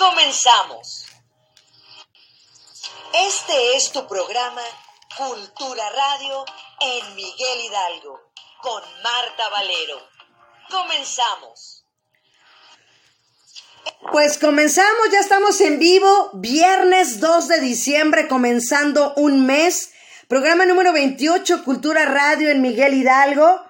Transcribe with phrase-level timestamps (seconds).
[0.00, 1.04] Comenzamos.
[3.28, 4.62] Este es tu programa
[5.14, 6.42] Cultura Radio
[6.80, 8.18] en Miguel Hidalgo
[8.62, 10.00] con Marta Valero.
[10.70, 11.84] Comenzamos.
[14.10, 19.92] Pues comenzamos, ya estamos en vivo, viernes 2 de diciembre, comenzando un mes,
[20.28, 23.66] programa número 28, Cultura Radio en Miguel Hidalgo,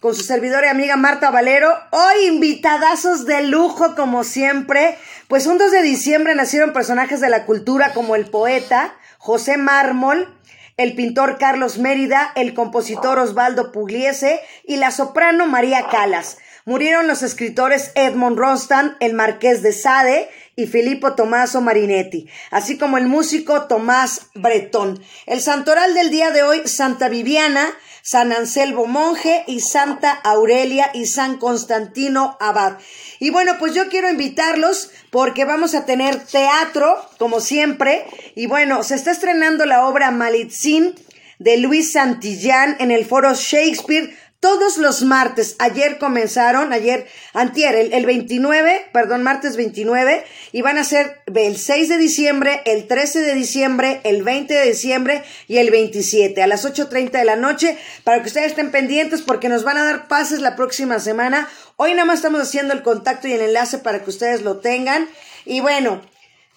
[0.00, 1.72] con su servidora y amiga Marta Valero.
[1.92, 4.98] Hoy invitadazos de lujo, como siempre,
[5.32, 10.28] pues un 2 de diciembre nacieron personajes de la cultura como el poeta José Mármol,
[10.76, 16.36] el pintor Carlos Mérida, el compositor Osvaldo Pugliese y la soprano María Calas.
[16.66, 22.98] Murieron los escritores Edmond Ronstan, el marqués de Sade y Filippo Tommaso Marinetti, así como
[22.98, 25.02] el músico Tomás Bretón.
[25.24, 27.70] El santoral del día de hoy, Santa Viviana,
[28.02, 32.78] San Anselmo Monje y Santa Aurelia y San Constantino Abad.
[33.20, 38.04] Y bueno, pues yo quiero invitarlos porque vamos a tener teatro, como siempre.
[38.34, 40.94] Y bueno, se está estrenando la obra Malitzin
[41.38, 45.54] de Luis Santillán en el foro Shakespeare todos los martes.
[45.60, 51.88] Ayer comenzaron, ayer, antier, el, 29, perdón, martes 29, y van a ser el 6
[51.88, 56.66] de diciembre, el 13 de diciembre, el 20 de diciembre y el 27 a las
[56.66, 60.40] 8.30 de la noche para que ustedes estén pendientes porque nos van a dar pases
[60.40, 61.48] la próxima semana.
[61.76, 65.08] Hoy nada más estamos haciendo el contacto y el enlace para que ustedes lo tengan.
[65.44, 66.02] Y bueno,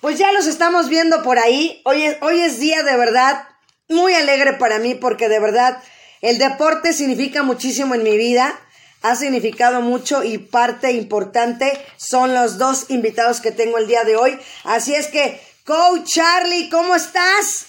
[0.02, 1.82] pues ya los estamos viendo por ahí.
[1.86, 3.44] Hoy es, hoy es día de verdad
[3.90, 5.78] muy alegre para mí porque de verdad
[6.26, 8.60] el deporte significa muchísimo en mi vida,
[9.04, 14.16] ha significado mucho y parte importante son los dos invitados que tengo el día de
[14.16, 14.40] hoy.
[14.64, 17.68] Así es que, Coach Charlie, ¿cómo estás?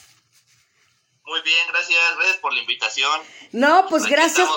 [1.26, 3.20] Muy bien, gracias, gracias por la invitación.
[3.52, 4.48] No, pues gracias.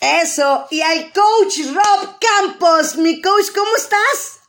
[0.00, 4.40] Eso, y al coach Rob Campos, mi coach, ¿cómo estás?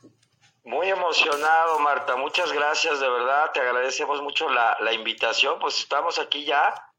[0.65, 6.19] Muy emocionado, Marta, muchas gracias, de verdad, te agradecemos mucho la, la invitación, pues estamos
[6.19, 6.92] aquí ya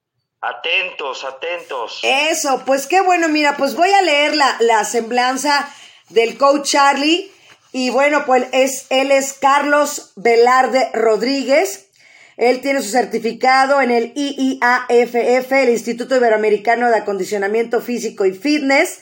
[0.46, 2.00] Atentos, atentos.
[2.02, 5.66] Eso, pues qué bueno, mira, pues voy a leer la, la semblanza
[6.10, 7.32] del coach Charlie.
[7.72, 11.88] Y bueno, pues es, él es Carlos Velarde Rodríguez.
[12.36, 19.00] Él tiene su certificado en el IIAFF, el Instituto Iberoamericano de Acondicionamiento Físico y Fitness,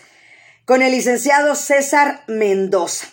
[0.64, 3.08] con el licenciado César Mendoza.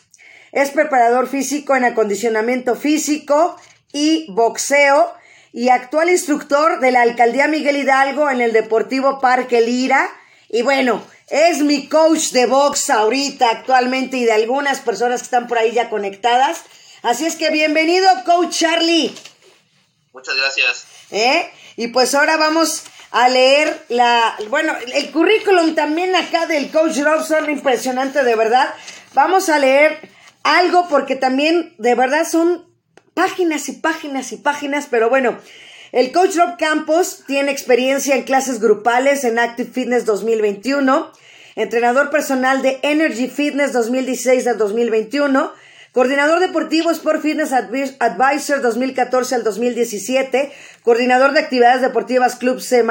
[0.51, 3.55] Es preparador físico en acondicionamiento físico
[3.91, 5.18] y boxeo
[5.51, 10.09] y actual instructor de la Alcaldía Miguel Hidalgo en el Deportivo Parque Lira.
[10.49, 15.47] Y bueno, es mi coach de box ahorita actualmente y de algunas personas que están
[15.47, 16.61] por ahí ya conectadas.
[17.01, 19.15] Así es que bienvenido, coach Charlie.
[20.13, 20.85] Muchas gracias.
[21.11, 21.49] ¿Eh?
[21.77, 27.49] Y pues ahora vamos a leer la, bueno, el currículum también acá del coach Robson,
[27.49, 28.73] impresionante de verdad.
[29.13, 29.99] Vamos a leer
[30.43, 32.68] algo porque también de verdad son
[33.19, 35.37] páginas y páginas y páginas, pero bueno,
[35.91, 41.11] el coach Rob Campos tiene experiencia en clases grupales en Active Fitness 2021,
[41.57, 45.51] entrenador personal de Energy Fitness 2016 al 2021,
[45.91, 50.53] coordinador deportivo Sport Fitness Advisor 2014 al 2017,
[50.83, 52.85] coordinador de actividades deportivas Club C+,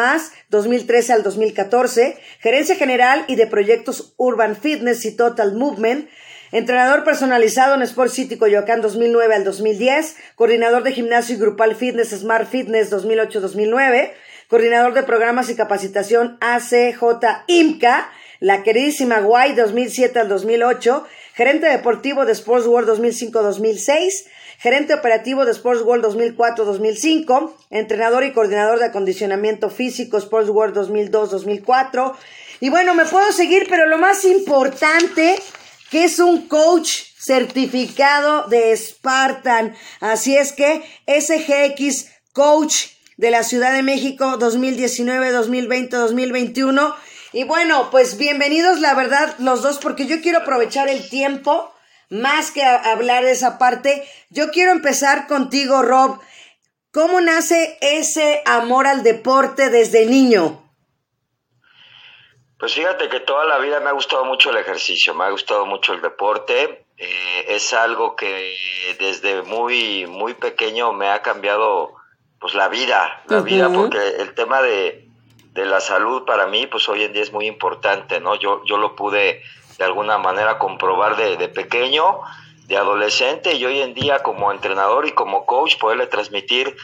[0.50, 6.06] 2013 al 2014, gerencia general y de proyectos Urban Fitness y Total Movement,
[6.50, 12.10] Entrenador personalizado en Sport City Coyoacán 2009 al 2010, coordinador de gimnasio y grupal fitness
[12.10, 14.12] Smart Fitness 2008-2009,
[14.48, 17.02] coordinador de programas y capacitación ACJ
[17.48, 18.10] IMCA,
[18.40, 24.24] la queridísima Guay 2007 al 2008, gerente deportivo de Sports World 2005-2006,
[24.58, 32.14] gerente operativo de Sports World 2004-2005, entrenador y coordinador de acondicionamiento físico Sports World 2002-2004.
[32.60, 35.36] Y bueno, me puedo seguir, pero lo más importante
[35.90, 39.76] que es un coach certificado de Spartan.
[40.00, 46.94] Así es que SGX Coach de la Ciudad de México 2019, 2020, 2021.
[47.32, 51.72] Y bueno, pues bienvenidos, la verdad, los dos, porque yo quiero aprovechar el tiempo,
[52.08, 54.04] más que hablar de esa parte.
[54.30, 56.20] Yo quiero empezar contigo, Rob.
[56.90, 60.67] ¿Cómo nace ese amor al deporte desde niño?
[62.58, 65.64] Pues fíjate que toda la vida me ha gustado mucho el ejercicio, me ha gustado
[65.64, 66.84] mucho el deporte.
[66.96, 71.94] Eh, es algo que desde muy, muy pequeño me ha cambiado
[72.40, 75.08] pues la vida, la vida, porque el tema de,
[75.52, 78.36] de, la salud para mí, pues hoy en día es muy importante, ¿no?
[78.36, 79.42] Yo, yo lo pude
[79.76, 82.20] de alguna manera comprobar de, de pequeño,
[82.66, 86.76] de adolescente, y hoy en día como entrenador y como coach poderle transmitir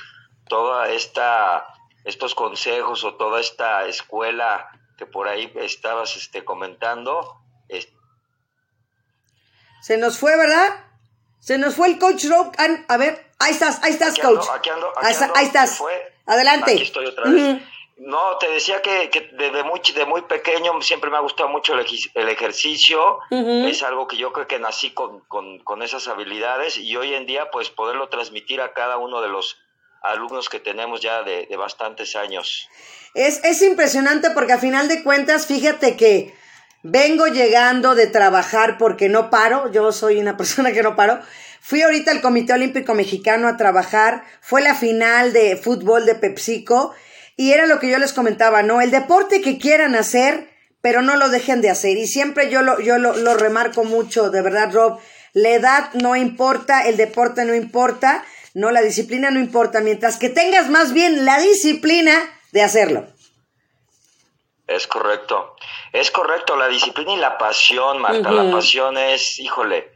[0.48, 1.66] toda esta
[2.04, 7.40] estos consejos o toda esta escuela que por ahí estabas este, comentando.
[9.80, 10.84] Se nos fue, ¿verdad?
[11.40, 12.52] Se nos fue el coach Rob.
[12.56, 14.46] Ah, A ver, ahí estás, ahí estás, Aquí coach.
[14.52, 15.34] aquí ando, aquí ando.
[15.36, 15.82] ahí estás.
[16.26, 16.72] Adelante.
[16.72, 17.60] Aquí estoy otra vez.
[17.96, 21.74] No, te decía que, que desde muy, de muy pequeño siempre me ha gustado mucho
[21.74, 23.18] el, el ejercicio.
[23.30, 27.26] Es algo que yo creo que nací con, con, con esas habilidades y hoy en
[27.26, 29.58] día pues poderlo transmitir a cada uno de los
[30.04, 32.68] alumnos que tenemos ya de, de bastantes años.
[33.14, 36.34] Es, es impresionante porque a final de cuentas, fíjate que
[36.82, 41.20] vengo llegando de trabajar porque no paro, yo soy una persona que no paro.
[41.60, 46.94] Fui ahorita al Comité Olímpico Mexicano a trabajar, fue la final de fútbol de PepsiCo
[47.36, 48.82] y era lo que yo les comentaba, ¿no?
[48.82, 50.50] El deporte que quieran hacer,
[50.82, 51.96] pero no lo dejen de hacer.
[51.96, 55.00] Y siempre yo lo, yo lo, lo remarco mucho, de verdad, Rob,
[55.32, 58.24] la edad no importa, el deporte no importa,
[58.54, 62.14] no, la disciplina no importa, mientras que tengas más bien la disciplina
[62.52, 63.06] de hacerlo.
[64.66, 65.56] Es correcto.
[65.92, 68.30] Es correcto, la disciplina y la pasión, Marta.
[68.30, 69.92] La pasión es, híjole,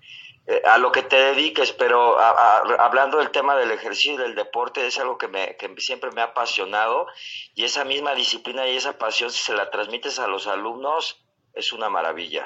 [0.47, 4.19] eh, a lo que te dediques, pero a- a- hablando del tema del ejercicio y
[4.19, 7.07] del deporte, es algo que, me, que siempre me ha apasionado
[7.55, 11.23] y esa misma disciplina y esa pasión, si se la transmites a los alumnos,
[11.55, 12.45] es una maravilla.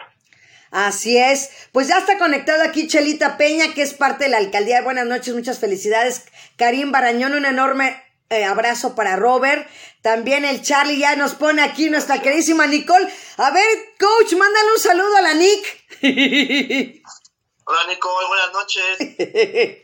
[0.73, 1.51] Así es.
[1.71, 4.81] Pues ya está conectado aquí Chelita Peña, que es parte de la alcaldía.
[4.81, 6.25] Buenas noches, muchas felicidades.
[6.57, 9.69] Karim Barañón, un enorme eh, abrazo para Robert.
[10.01, 13.07] También el Charlie ya nos pone aquí nuestra queridísima Nicole.
[13.37, 13.65] A ver,
[14.01, 15.85] coach, mándale un saludo a la Nick.
[17.65, 18.83] Hola Nicole, buenas noches.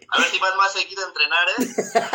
[0.09, 2.09] A ver si vas más seguido a entrenar, ¿eh?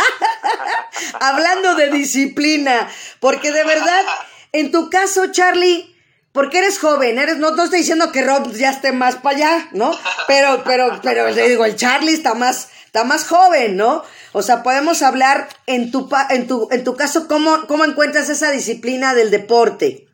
[1.20, 4.04] Hablando de disciplina, porque de verdad,
[4.52, 5.93] en tu caso, Charlie,
[6.34, 9.70] porque eres joven, eres, no, no estoy diciendo que Rob ya esté más para allá,
[9.72, 9.98] ¿no?
[10.28, 14.04] Pero, pero, pero le digo, el Charlie está más, está más joven, ¿no?
[14.34, 18.30] O sea, podemos hablar en tu, pa- en tu, en tu caso, ¿cómo, cómo encuentras
[18.30, 20.08] esa disciplina del deporte?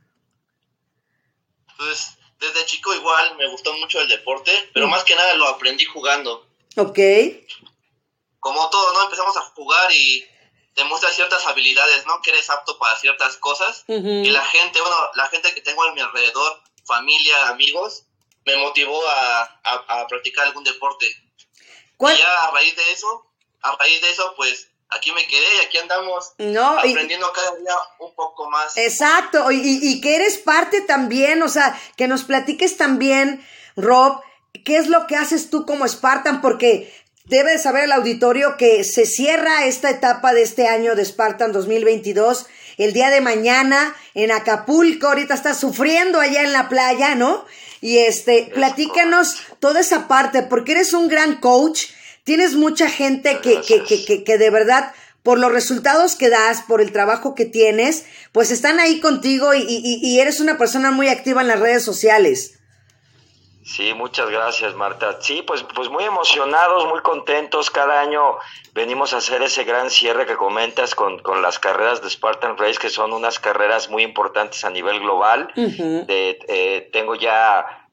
[1.77, 5.85] Pues desde chico igual me gustó mucho el deporte, pero más que nada lo aprendí
[5.85, 6.45] jugando.
[6.75, 6.99] ¿Ok?
[8.39, 9.03] Como todo, ¿no?
[9.05, 10.25] Empezamos a jugar y
[10.75, 12.21] demuestras ciertas habilidades, ¿no?
[12.21, 13.83] Que eres apto para ciertas cosas.
[13.87, 14.07] Ujú.
[14.07, 18.05] Y la gente, bueno, la gente que tengo a mi alrededor, familia, amigos,
[18.45, 21.07] me motivó a, a- a practicar algún deporte.
[21.97, 23.25] ¿Cuál- Y ya a raíz de eso,
[23.61, 27.55] a raíz de eso, pues aquí me quedé y aquí andamos No, y- aprendiendo cada
[27.57, 28.75] día un poco más.
[28.77, 33.45] Exacto, y, y- y que eres parte también, o sea, que nos platiques también,
[33.75, 34.21] Rob,
[34.65, 36.91] qué es lo que haces tú como Spartan, porque
[37.29, 41.51] debe de saber el auditorio que se cierra esta etapa de este año de Spartan
[41.51, 42.47] 2022
[42.77, 47.45] el día de mañana en Acapulco, ahorita estás sufriendo allá en la playa, ¿no?
[47.81, 51.83] Y este, platícanos toda esa parte, porque eres un gran coach,
[52.23, 54.93] tienes mucha gente que, que, que, que, que de verdad
[55.23, 59.59] por los resultados que das, por el trabajo que tienes, pues están ahí contigo y,
[59.67, 62.58] y- y eres una persona muy activa en las redes sociales.
[63.63, 65.17] Sí, muchas gracias, Marta.
[65.21, 67.69] Sí, pues, pues muy emocionados, muy contentos.
[67.69, 68.37] Cada año
[68.73, 72.79] venimos a hacer ese gran cierre que comentas con, con las carreras de Spartan Race,
[72.79, 75.51] que son unas carreras muy importantes a nivel global.
[75.55, 77.87] De- eh, tengo ya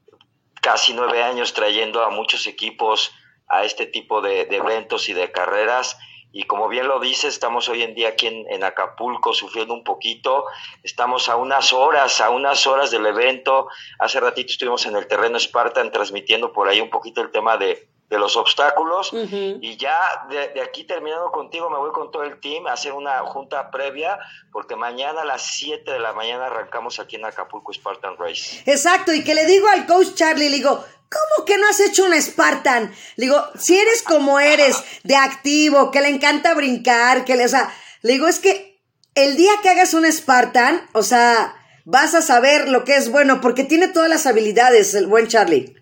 [0.63, 3.13] casi nueve años trayendo a muchos equipos
[3.49, 5.99] a este tipo de, de eventos y de carreras.
[6.33, 9.85] Y como bien lo dice, estamos hoy en día aquí en, en Acapulco sufriendo un
[9.85, 10.45] poquito.
[10.83, 13.69] Estamos a unas horas, a unas horas del evento.
[13.99, 17.89] Hace ratito estuvimos en el terreno Spartan transmitiendo por ahí un poquito el tema de,
[18.09, 19.11] de los obstáculos.
[19.13, 22.93] Y ya de, de aquí terminando contigo, me voy con todo el team a hacer
[22.93, 24.19] una junta previa,
[24.53, 28.63] porque mañana a las 7 de la mañana arrancamos aquí en Acapulco Spartan Race.
[28.67, 32.05] Exacto, y que le digo al coach Charlie, le digo, ¿cómo que no has hecho
[32.05, 32.95] un Spartan?
[33.17, 37.49] Le digo, si eres como eres, de activo, que le encanta brincar, que le, o
[37.49, 38.81] sea, le digo, es que
[39.15, 43.41] el día que hagas un Spartan, o sea, vas a saber lo que es bueno,
[43.41, 45.75] porque tiene todas las habilidades, el buen Charlie.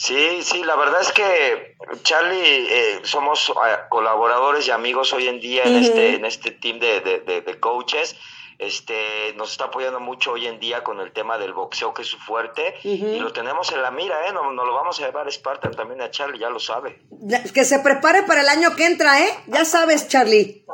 [0.00, 3.52] Sí, sí, la verdad es que Charlie, eh, somos eh,
[3.88, 7.58] colaboradores y amigos hoy en día en este en este team de, de- de- de
[7.58, 8.14] coaches.
[8.60, 12.08] Este, nos está apoyando mucho hoy en día con el tema del boxeo, que es
[12.08, 14.32] su fuerte, y lo tenemos en la mira, ¿eh?
[14.32, 17.02] Nos, nos lo vamos a llevar a Spartan también a Charlie, ya lo sabe.
[17.10, 19.28] Ya- Que se prepare para el año que entra, ¿eh?
[19.48, 20.64] Ya sabes, Charlie.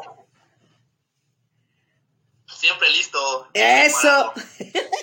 [2.47, 3.49] Siempre listo.
[3.55, 4.33] Eso.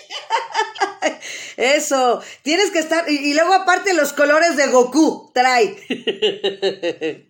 [1.56, 2.22] Eso.
[2.42, 3.10] Tienes que estar.
[3.10, 5.76] Y, y luego, aparte, los colores de Goku trae.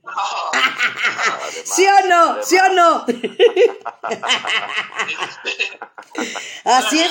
[1.65, 2.43] ¿Sí o no?
[2.43, 3.07] ¿Sí o no?
[6.65, 7.11] Así es.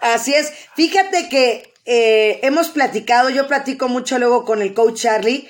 [0.00, 0.52] Así es.
[0.74, 5.48] Fíjate que eh, hemos platicado, yo platico mucho luego con el coach Charlie,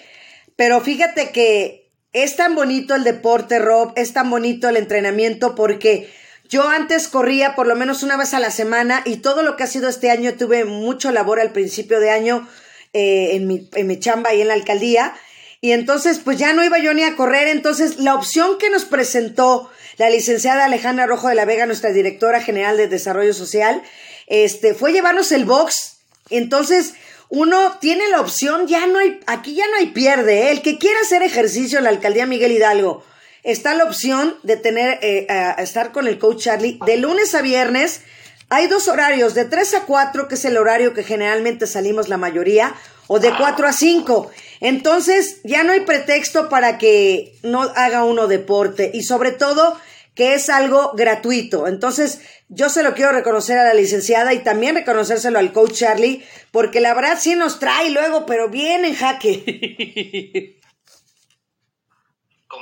[0.56, 6.12] pero fíjate que es tan bonito el deporte, Rob, es tan bonito el entrenamiento porque
[6.52, 9.64] yo antes corría por lo menos una vez a la semana y todo lo que
[9.64, 12.46] ha sido este año tuve mucho labor al principio de año.
[12.92, 15.14] eh, en, mi, en mi chamba ahí en la alcaldía.
[15.60, 17.48] Y entonces, pues ya no iba yo ni a correr.
[17.48, 22.42] Entonces, la opción que nos presentó la licenciada Alejandra Rojo de la Vega, nuestra directora
[22.42, 23.82] general de Desarrollo Social,
[24.26, 25.98] este, fue llevarnos el box.
[26.30, 26.94] Entonces,
[27.28, 30.48] uno tiene la opción, ya no hay, aquí ya no hay pierde.
[30.48, 30.50] ¿eh?
[30.50, 33.04] El que quiera hacer ejercicio en la alcaldía Miguel Hidalgo,
[33.42, 37.42] está la opción de tener, eh, a estar con el coach Charlie de lunes a
[37.42, 38.02] viernes.
[38.48, 42.18] Hay dos horarios, de 3 a 4, que es el horario que generalmente salimos la
[42.18, 42.74] mayoría,
[43.06, 44.30] o de 4 a 5.
[44.60, 49.78] Entonces, ya no hay pretexto para que no haga uno deporte y sobre todo
[50.14, 51.66] que es algo gratuito.
[51.66, 56.22] Entonces, yo se lo quiero reconocer a la licenciada y también reconocérselo al coach Charlie,
[56.50, 60.58] porque la verdad sí nos trae luego, pero bien en jaque.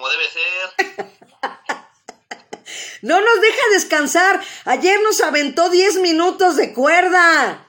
[0.00, 1.11] Como debe ser.
[3.02, 4.40] no nos deja descansar.
[4.64, 7.66] Ayer nos aventó 10 minutos de cuerda.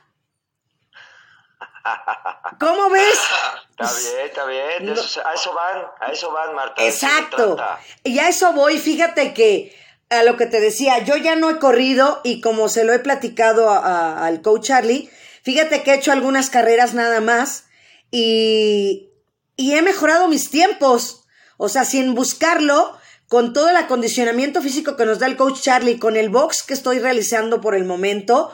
[2.58, 3.20] ¿Cómo ves?
[3.82, 4.90] Está bien, está bien.
[4.90, 6.86] a eso van, a eso van, Marta.
[6.86, 7.58] Exacto.
[8.04, 8.78] Y a eso voy.
[8.78, 9.76] Fíjate que
[10.10, 13.00] a lo que te decía, yo ya no he corrido y como se lo he
[13.00, 15.10] platicado al coach Charlie,
[15.42, 17.66] fíjate que he hecho algunas carreras nada más
[18.12, 19.10] y,
[19.58, 21.21] y he mejorado mis tiempos.
[21.63, 26.00] O sea, sin buscarlo, con todo el acondicionamiento físico que nos da el coach Charlie,
[26.00, 28.51] con el box que estoy realizando por el momento,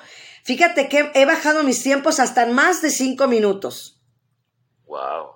[0.48, 4.00] Fíjate que he bajado mis tiempos hasta más de cinco minutos.
[4.86, 5.32] Wow.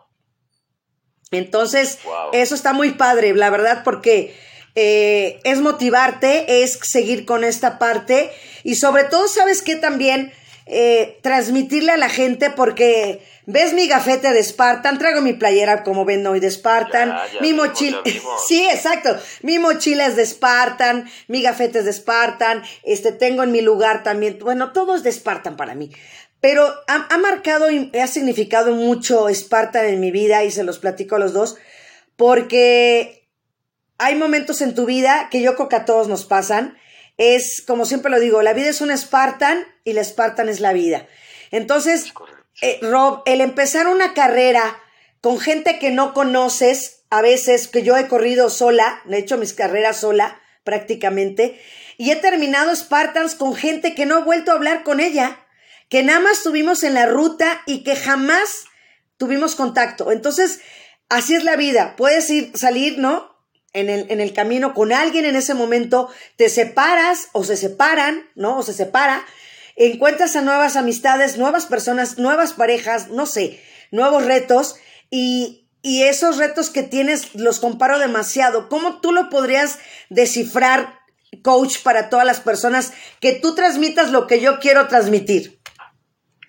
[1.32, 2.00] Entonces,
[2.32, 4.34] eso está muy padre, la verdad, porque
[4.74, 8.32] eh, es motivarte, es seguir con esta parte
[8.64, 9.76] y sobre todo, ¿sabes qué?
[9.76, 10.32] También
[10.66, 16.06] eh, transmitirle a la gente porque ves mi gafete de Spartan, traigo mi playera como
[16.06, 18.02] ven hoy de Spartan, mi mochila,
[18.48, 23.52] sí, exacto, mi mochila es de Spartan, mi gafete es de Spartan, este, tengo en
[23.52, 25.92] mi lugar también, bueno, todo es de Spartan para mí.
[26.40, 30.80] Pero ha, ha marcado y ha significado mucho Spartan en mi vida y se los
[30.80, 31.58] platico a los dos,
[32.16, 33.28] porque
[33.98, 36.78] hay momentos en tu vida que yo creo que a todos nos pasan,
[37.18, 40.74] es, como siempre lo digo, la vida es un Spartan y la Spartan es la
[40.74, 41.06] vida.
[41.52, 42.12] Entonces,
[42.62, 44.80] eh, Rob, el empezar una carrera
[45.22, 49.54] con gente que no conoces, a veces que yo he corrido sola, he hecho mis
[49.54, 51.62] carreras sola prácticamente,
[51.98, 55.46] y he terminado Spartans con gente que no he vuelto a hablar con ella,
[55.90, 58.66] que nada más tuvimos en la ruta y que jamás
[59.18, 60.12] tuvimos contacto.
[60.12, 60.62] Entonces,
[61.10, 61.96] así es la vida.
[61.96, 63.32] Puedes ir, salir, ¿no?
[63.74, 68.30] en el, en el camino con alguien en ese momento, te separas o se separan,
[68.36, 68.58] ¿no?
[68.58, 69.26] O se separa,
[69.76, 73.62] encuentras a nuevas amistades, nuevas personas, nuevas parejas, no sé,
[73.92, 74.76] nuevos retos
[75.10, 78.70] y, y esos retos que tienes los comparo demasiado.
[78.70, 81.00] ¿Cómo tú lo podrías descifrar,
[81.44, 85.61] coach, para todas las personas que tú transmitas lo que yo quiero transmitir?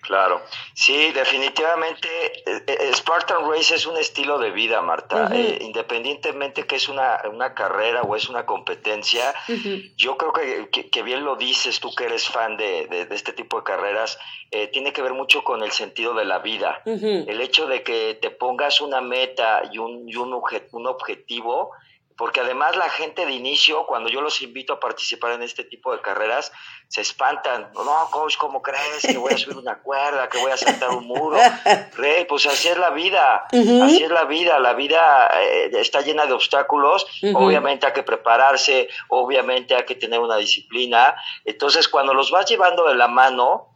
[0.03, 0.41] Claro,
[0.73, 2.09] sí, definitivamente
[2.45, 5.29] eh, eh, Spartan Race es un estilo de vida, Marta.
[5.33, 9.33] Eh, independientemente que es una, una, carrera o es una competencia,
[9.95, 13.57] yo creo que, que, bien lo dices tú que eres fan de, de, este tipo
[13.57, 14.17] de carreras,
[14.71, 16.81] tiene que ver mucho con el sentido de la vida.
[16.85, 21.71] El hecho de que te pongas una meta y un, y un, un objetivo
[22.17, 25.91] porque además la gente de inicio, cuando yo los invito a participar en este tipo
[25.91, 26.51] de carreras,
[26.87, 27.71] se espantan.
[27.73, 31.07] No, coach, ¿cómo crees que voy a subir una cuerda, que voy a saltar un
[31.07, 31.37] muro?
[31.97, 34.59] Rey, pues así es la vida, así es la vida.
[34.59, 40.19] La vida eh, está llena de obstáculos, obviamente hay que prepararse, obviamente hay que tener
[40.19, 41.15] una disciplina.
[41.45, 43.73] Entonces, cuando los vas llevando de la mano,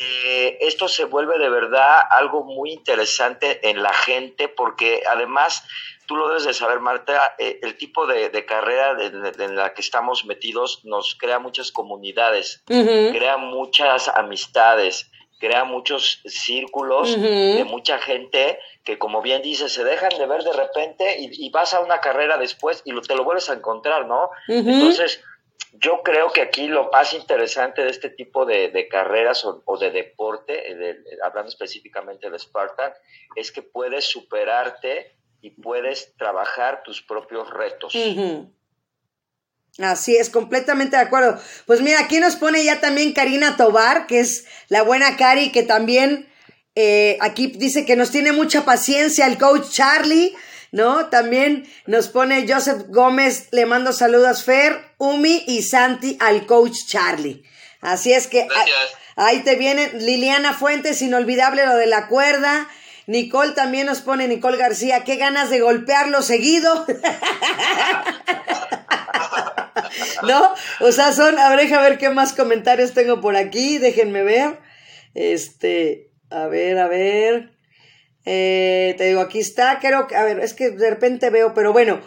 [0.00, 5.64] eh, esto se vuelve de verdad algo muy interesante en la gente porque además
[6.08, 10.24] tú lo debes de saber, Marta, eh, el tipo de, carrera en la que estamos
[10.24, 18.98] metidos nos crea muchas comunidades, crea muchas amistades, crea muchos círculos de mucha gente que,
[18.98, 22.82] como bien dices, se dejan de ver de repente y, vas a una carrera después
[22.86, 24.30] y te lo vuelves a encontrar, ¿no?
[24.48, 25.22] Entonces,
[25.74, 30.96] yo creo que aquí lo más interesante de este tipo de, carreras o, de deporte,
[31.22, 32.94] hablando específicamente de Spartan,
[33.36, 37.94] es que puedes superarte y puedes trabajar tus propios retos.
[39.78, 41.40] Así es, completamente de acuerdo.
[41.66, 45.62] Pues mira, aquí nos pone ya también Karina Tobar, que es la buena Cari, que
[45.62, 46.28] también
[46.74, 50.34] eh, aquí dice que nos tiene mucha paciencia el coach Charlie,
[50.72, 51.06] ¿no?
[51.06, 57.44] También nos pone Joseph Gómez, le mando saludos Fer, Umi y Santi al coach Charlie.
[57.80, 58.70] Así es que ahí,
[59.14, 62.68] ahí te viene Liliana Fuentes, inolvidable lo de la cuerda.
[63.08, 66.86] Nicole también nos pone, Nicole García, qué ganas de golpearlo seguido.
[70.28, 70.52] ¿No?
[70.80, 74.58] O sea, son, a ver, a ver qué más comentarios tengo por aquí, déjenme ver.
[75.14, 77.54] Este, a ver, a ver.
[78.26, 81.72] Eh, te digo, aquí está, creo que, a ver, es que de repente veo, pero
[81.72, 82.02] bueno,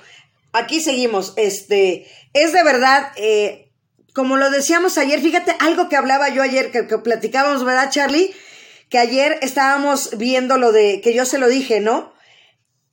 [0.54, 1.34] aquí seguimos.
[1.36, 3.72] Este, es de verdad, eh,
[4.14, 8.36] como lo decíamos ayer, fíjate, algo que hablaba yo ayer, que, que platicábamos, ¿verdad, Charlie?
[8.92, 12.14] Que ayer estábamos viendo lo de, que yo se lo dije, ¿no?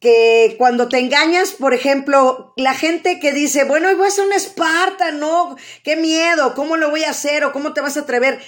[0.01, 4.37] que cuando te engañas, por ejemplo, la gente que dice, bueno, voy a hacer una
[4.37, 8.39] Esparta, no, qué miedo, ¿cómo lo voy a hacer o cómo te vas a atrever?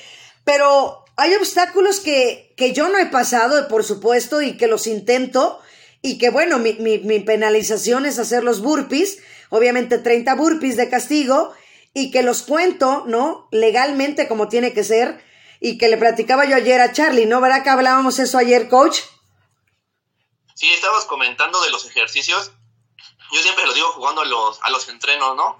[0.44, 5.60] Pero hay obstáculos que, que yo no he pasado, por supuesto, y que los intento,
[6.02, 10.88] y que bueno, mi, mi, mi penalización es hacer los burpees, obviamente 30 burpees de
[10.88, 11.52] castigo,
[11.92, 13.48] y que los cuento, ¿no?
[13.50, 15.20] Legalmente como tiene que ser,
[15.60, 17.40] y que le platicaba yo ayer a Charlie, ¿no?
[17.40, 19.00] ¿Verdad que hablábamos eso ayer, coach?
[20.54, 22.52] Sí, estabas comentando de los ejercicios.
[23.32, 25.58] Yo siempre lo digo jugando a los, a los entrenos, ¿no?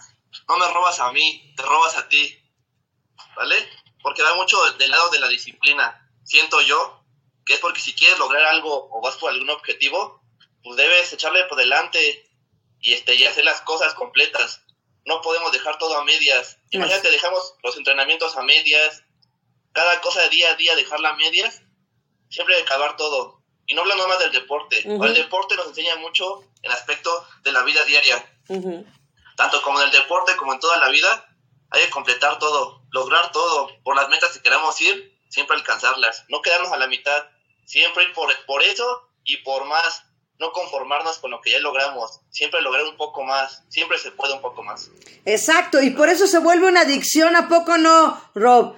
[0.49, 2.37] No me robas a mí, te robas a ti.
[3.37, 3.57] ¿Vale?
[4.03, 6.11] Porque va mucho del lado de la disciplina.
[6.25, 7.05] Siento yo
[7.45, 10.23] que es porque si quieres lograr algo o vas por algún objetivo,
[10.63, 12.29] pues debes echarle por delante
[12.81, 14.63] y, este, y hacer las cosas completas.
[15.05, 16.59] No podemos dejar todo a medias.
[16.71, 19.03] Imagínate, dejamos los entrenamientos a medias,
[19.73, 21.63] cada cosa de día a día dejarla a medias,
[22.29, 24.83] siempre acabar todo y no hablando más del deporte.
[24.85, 25.07] Uh -huh.
[25.07, 28.17] El deporte nos enseña mucho el aspecto de la vida diaria.
[28.49, 28.87] Uh -huh.
[29.37, 31.27] Tanto como en el deporte como en toda la vida,
[31.71, 36.43] hay que completar todo, lograr todo, por las metas que queramos ir, siempre alcanzarlas, no
[36.43, 37.25] quedarnos a la mitad,
[37.65, 40.03] siempre ir por, por eso y por más,
[40.39, 44.33] no conformarnos con lo que ya logramos, siempre lograr un poco más, siempre se puede
[44.33, 44.91] un poco más.
[45.25, 48.77] Exacto, y por eso se vuelve una adicción, ¿a poco no, Rob?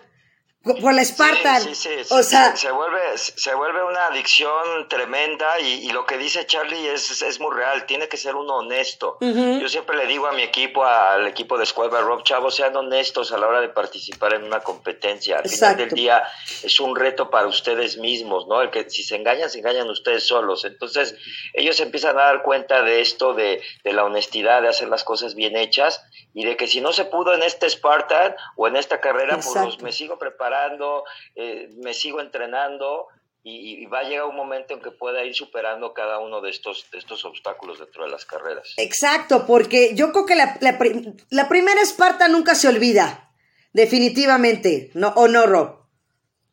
[0.62, 1.60] Por la Spartan.
[1.60, 6.06] Sí, sí, sí, o sea, se, vuelve, se vuelve una adicción tremenda y, y lo
[6.06, 9.18] que dice Charlie es, es, muy real, tiene que ser uno honesto.
[9.20, 9.60] Uh -huh.
[9.60, 13.32] Yo siempre le digo a mi equipo, al equipo de Escuela Rob Chavo, sean honestos
[13.32, 15.38] a la hora de participar en una competencia.
[15.38, 15.76] Al Exacto.
[15.76, 16.22] final del día
[16.62, 18.62] es un reto para ustedes mismos, ¿no?
[18.62, 20.64] El que si se engañan, se engañan ustedes solos.
[20.64, 21.16] Entonces,
[21.54, 25.34] ellos empiezan a dar cuenta de esto, de, de la honestidad, de hacer las cosas
[25.34, 26.00] bien hechas
[26.34, 29.64] y de que si no se pudo en este Spartan o en esta carrera, Exacto.
[29.64, 33.08] pues me sigo preparando eh, me sigo entrenando
[33.44, 36.50] y, y, va a llegar un momento en que pueda ir superando cada uno de
[36.50, 38.72] estos, de estos obstáculos dentro de las carreras.
[38.76, 40.78] Exacto, porque yo creo que la, la,
[41.28, 43.32] la primera Esparta nunca se olvida,
[43.72, 45.08] definitivamente, ¿no?
[45.16, 45.81] ¿O no, Rob?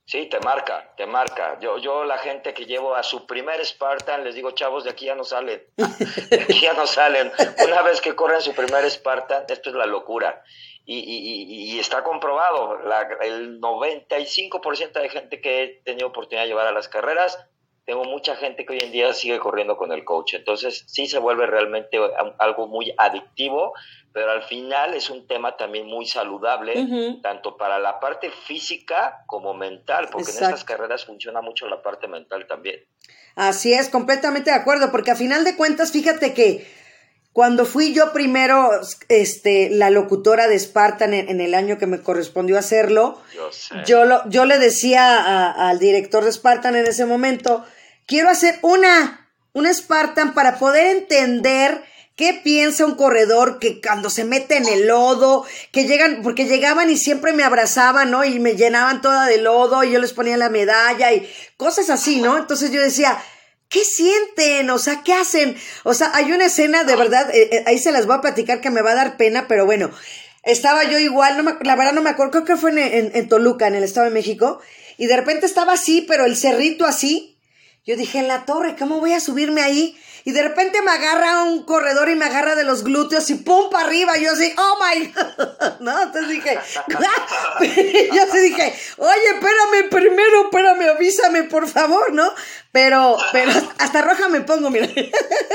[0.10, 1.60] Sí, te marca, te marca.
[1.60, 5.06] Yo, yo la gente que llevo a su primer Spartan, les digo, chavos, de aquí
[5.06, 5.63] ya no salen.
[6.32, 7.32] De aquí ya no salen.
[7.63, 10.41] Una vez que corren su primer Spartan, esto es la locura.
[10.84, 16.48] Y, y, y está comprobado, la, el 95% de gente que he tenido oportunidad de
[16.48, 17.38] llevar a las carreras,
[17.89, 20.36] tengo mucha gente que hoy en día sigue corriendo con el coach.
[20.36, 21.97] Entonces sí se vuelve realmente
[22.38, 23.73] algo muy adictivo,
[24.13, 27.21] pero al final es un tema también muy saludable, uh -huh.
[27.23, 30.45] tanto para la parte física como mental, porque Exacto.
[30.45, 32.86] en estas carreras funciona mucho la parte mental también.
[33.34, 36.67] Así es, completamente de acuerdo, porque a final de cuentas, fíjate que
[37.34, 38.69] cuando fui yo primero
[39.08, 43.19] este, la locutora de Spartan en, en el año que me correspondió hacerlo,
[43.88, 47.65] yo, lo, yo le decía a, al director de Spartan en ese momento,
[48.10, 51.82] quiero hacer una, una Spartan para poder entender
[52.17, 56.89] qué piensa un corredor que cuando se mete en el lodo, que llegan, porque llegaban
[56.89, 58.26] y siempre me abrazaban, ¿no?
[58.26, 62.19] Y me llenaban toda de lodo y yo les ponía la medalla y cosas así,
[62.19, 62.38] ¿no?
[62.38, 63.17] Entonces yo decía,
[63.69, 64.69] ¿qué sienten?
[64.72, 65.56] O sea, ¿qué hacen?
[65.84, 68.60] O sea, hay una escena de verdad, eh, eh, ahí se las voy a platicar
[68.60, 69.91] que me va a dar pena, pero bueno,
[70.43, 73.30] estaba yo igual, no la verdad no me acuerdo, creo que fue en, en, en
[73.30, 74.60] Toluca, en el Estado de México,
[74.98, 77.38] y de repente estaba así, pero el cerrito así,
[77.86, 80.00] yo dije, en la torre, ¿cómo voy a subirme ahí?
[80.26, 83.70] Y de repente me agarra un corredor y me agarra de los glúteos y pum
[83.72, 84.18] para arriba.
[84.18, 85.13] Yo así, oh my,
[85.80, 86.60] no, entonces dije,
[88.13, 92.32] yo así dije, oye, espérame primero, espérame, avísame, por favor, ¿no?
[92.72, 94.88] Pero, pero, hasta roja me pongo, mira.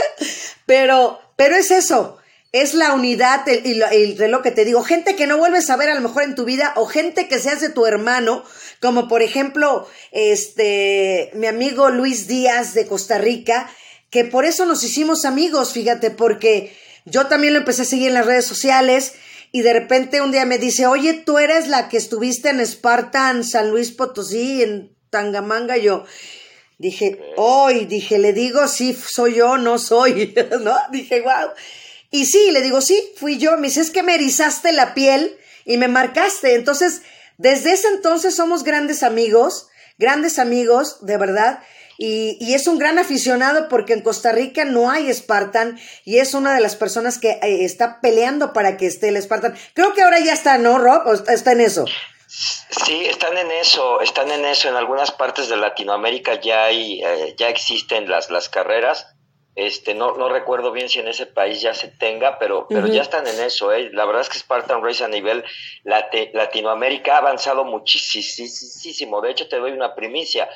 [0.66, 2.18] pero, pero es eso.
[2.54, 4.84] Es la unidad y lo, y lo que te digo.
[4.84, 7.40] Gente que no vuelves a ver a lo mejor en tu vida o gente que
[7.40, 8.44] se hace tu hermano,
[8.80, 13.68] como por ejemplo, este, mi amigo Luis Díaz de Costa Rica,
[14.08, 16.72] que por eso nos hicimos amigos, fíjate, porque
[17.04, 19.14] yo también lo empecé a seguir en las redes sociales
[19.50, 23.42] y de repente un día me dice, oye, tú eres la que estuviste en Spartan,
[23.42, 26.04] San Luis Potosí, en Tangamanga, yo
[26.78, 30.76] dije, hoy, dije, le digo, sí, soy yo, no soy, ¿no?
[30.92, 31.50] Dije, wow.
[32.14, 35.36] Y sí, le digo, sí, fui yo, me dice, es que me erizaste la piel
[35.64, 37.02] y me marcaste, entonces,
[37.38, 39.66] desde ese entonces somos grandes amigos,
[39.98, 41.58] grandes amigos, de verdad,
[41.98, 46.54] y, es un gran aficionado porque en Costa Rica no hay Spartan y es una
[46.54, 49.56] de las personas que eh, está peleando para que esté el Spartan.
[49.74, 51.08] Creo que ahora ya está, ¿no, Rob?
[51.08, 51.84] ¿O está en eso?
[52.28, 54.68] Sí, están en eso, están en eso.
[54.68, 59.13] En algunas partes de Latinoamérica ya hay, eh, ya existen las, las carreras.
[59.56, 63.02] Este, no, no recuerdo bien si en ese país ya se tenga, pero, pero ya
[63.02, 63.72] están en eso.
[63.72, 63.88] ¿eh?
[63.92, 65.44] La verdad es que Spartan Race a nivel
[65.84, 69.20] Latinoamérica ha avanzado muchísimo.
[69.20, 70.48] De hecho, te doy una primicia.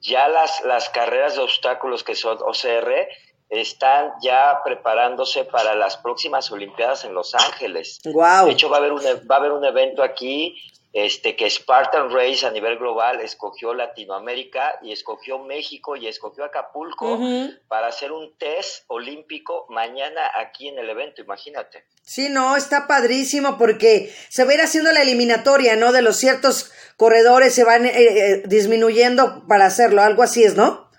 [0.00, 3.08] Ya las, las carreras de obstáculos que son OCR
[3.48, 8.00] están ya preparándose para las próximas Olimpiadas en Los Ángeles.
[8.04, 8.46] Wow.
[8.46, 10.56] De hecho, va a haber un, va a haber un evento aquí
[10.98, 17.20] este, que Spartan Race a nivel global escogió Latinoamérica y escogió México y escogió Acapulco
[17.68, 21.84] para hacer un test olímpico mañana aquí en el evento, imagínate.
[22.02, 25.92] Sí, no, está padrísimo porque se va a ir haciendo la eliminatoria, ¿no?
[25.92, 30.90] De los ciertos corredores se van eh, eh, disminuyendo para hacerlo, algo así es, ¿no?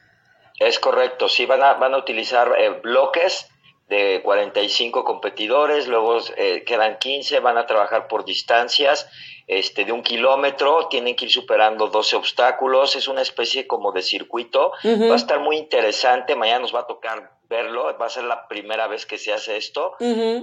[0.60, 3.47] Es correcto, sí, van a, van a utilizar eh, bloques
[3.88, 6.17] de 45 competidores, luego
[6.65, 9.10] quedan 15, van a trabajar por distancias
[9.47, 14.02] este, de un kilómetro, tienen que ir superando 12 obstáculos, es una especie como de
[14.02, 18.26] circuito, va a estar muy interesante, mañana nos va a tocar verlo, va a ser
[18.26, 19.93] la primera vez que se hace esto,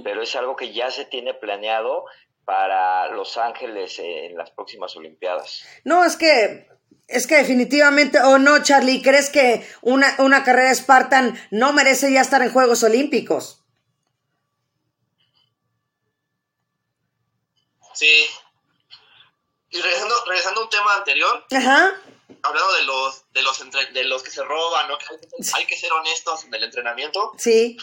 [0.03, 2.05] pero es algo que ya se tiene planeado
[2.45, 5.63] para Los Ángeles en las próximas Olimpiadas.
[5.83, 6.67] No, es que
[7.07, 12.21] es que definitivamente, o no, Charlie, ¿crees que una, una carrera Spartan no merece ya
[12.21, 13.61] estar en Juegos Olímpicos?
[17.93, 18.27] Sí,
[19.75, 23.59] y regresando, regresando a un tema anterior, hablando de los, de los,
[23.93, 24.97] de los que se roban, ¿no?
[25.53, 27.33] hay, que ser honestos en el entrenamiento.
[27.37, 27.75] Sí.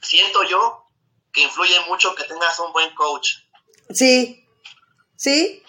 [0.00, 0.84] Siento yo
[1.32, 3.36] que influye mucho que tengas un buen coach.
[3.90, 4.44] Sí.
[5.14, 5.62] Sí.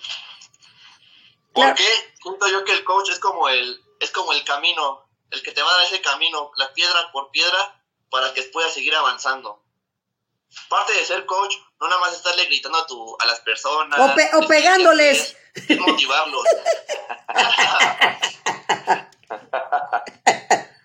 [1.54, 2.14] ¿Por qué?
[2.22, 5.62] Siento yo que el coach es como el, es como el camino, el que te
[5.62, 9.64] va a dar ese camino, la piedra por piedra, para que puedas seguir avanzando.
[10.70, 14.00] Parte de ser coach, no nada más estarle gritando a, tu, a las personas.
[14.34, 16.44] O, pegándoles es motivarlos.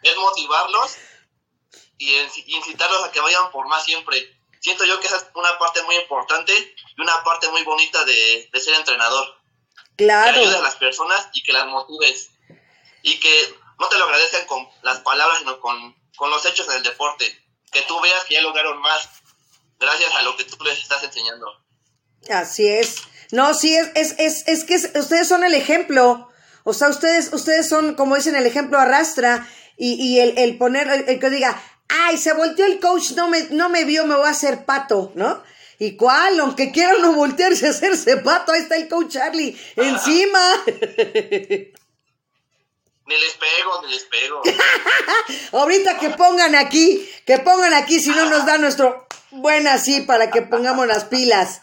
[0.03, 0.97] es motivarlos
[1.99, 4.35] y, incitarlos a que vayan por más siempre.
[4.61, 6.53] Siento yo que esa es una parte muy importante
[6.97, 9.38] y una parte muy bonita de, ser entrenador.
[9.99, 10.33] Claro.
[10.33, 12.31] Que ayudes a las personas y que las motives.
[13.03, 16.77] Y que no te lo agradezcan con las palabras, sino con, con los hechos en
[16.77, 17.27] el deporte.
[17.71, 19.09] Que tú veas que ya lograron más
[19.79, 21.47] gracias a lo que tú les estás enseñando.
[22.31, 23.03] Así es.
[23.31, 26.31] No, sí, es, es, es, es que ustedes son el ejemplo.
[26.65, 29.49] O sea, ustedes, ustedes son, como dicen, el ejemplo arrastra.
[29.77, 33.43] Y, y el, el poner, el, que diga, ay, se volteó el coach, no me,
[33.51, 35.43] no me vio, me voy a hacer pato, ¿no?
[35.79, 36.41] ¿Y cuál?
[36.41, 40.65] Aunque quieran no voltearse a hacerse pato, ahí está el coach Charlie, encima.
[43.09, 44.43] Ni les pego, ni les pego.
[45.59, 50.31] Ahorita que pongan aquí, que pongan aquí, si no nos da nuestro buen así para
[50.31, 51.63] que pongamos las pilas.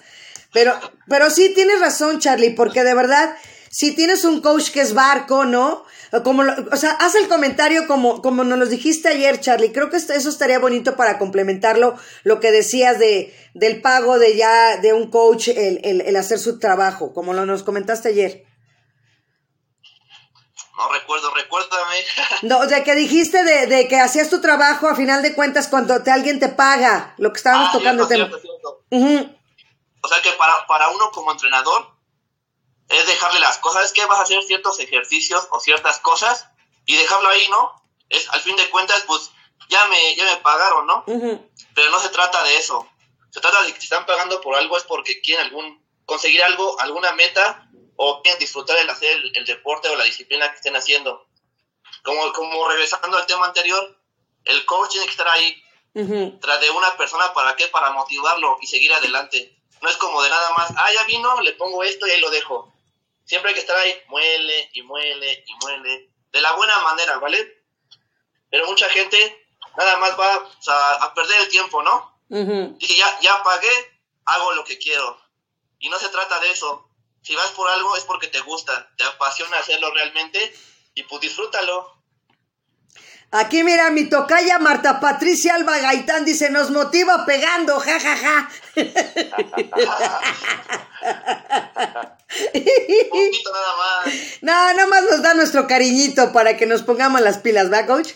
[0.54, 0.73] Pero,
[1.08, 3.38] pero sí tienes razón, Charlie, porque de verdad,
[3.69, 5.85] si tienes un coach que es barco, ¿no?
[6.23, 9.71] Como o sea, haz el comentario como, como nos lo dijiste ayer, Charlie.
[9.71, 14.78] Creo que eso estaría bonito para complementarlo, lo que decías de, del pago de ya,
[14.78, 18.45] de un coach, el, el, el hacer su trabajo, como lo nos comentaste ayer.
[20.78, 21.95] No recuerdo, recuérdame.
[22.41, 26.04] No, de que dijiste de, de, que hacías tu trabajo a final de cuentas cuando
[26.04, 28.06] te, alguien te paga, lo que estábamos ah, tocando.
[28.08, 28.84] Cierto, cierto.
[30.01, 31.94] O sea que para, para uno como entrenador
[32.89, 36.48] es dejarle las cosas, es que vas a hacer ciertos ejercicios o ciertas cosas
[36.86, 37.84] y dejarlo ahí, ¿no?
[38.10, 39.32] Es al fin de cuentas, pues
[39.69, 41.04] ya me, ya me pagaron, ¿no?
[41.06, 42.88] Pero no se trata de eso.
[43.32, 46.80] Se trata de que si están pagando por algo es porque quieren algún conseguir algo,
[46.80, 51.28] alguna meta o quieren disfrutar el hacer el, deporte o la disciplina que estén haciendo.
[52.04, 54.00] Como, como regresando al tema anterior,
[54.45, 55.62] el coach tiene que estar ahí
[56.39, 59.58] tras de una persona para qué, para motivarlo y seguir adelante.
[59.82, 62.30] No es como de nada más, ah, ya vino, le pongo esto y ahí lo
[62.30, 62.75] dejo.
[63.26, 67.66] Siempre hay que estar ahí, muele y muele y muele, de la buena manera, ¿vale?
[68.50, 70.50] Pero mucha gente nada más va
[71.02, 72.20] a perder el tiempo, ¿no?
[72.30, 75.20] Dije, ya, ya pagué, hago lo que quiero.
[75.80, 76.90] Y no se trata de eso.
[77.22, 80.56] Si vas por algo es porque te gusta, te apasiona hacerlo realmente
[80.94, 81.94] y pues disfrútalo.
[83.38, 88.50] Aquí mira, mi tocaya Marta Patricia Alba Gaitán dice, nos motiva pegando, jajaja.
[93.10, 94.06] poquito nada más.
[94.41, 98.13] No, nada más nos da nuestro cariñito para que nos pongamos las pilas, ¿va, coach?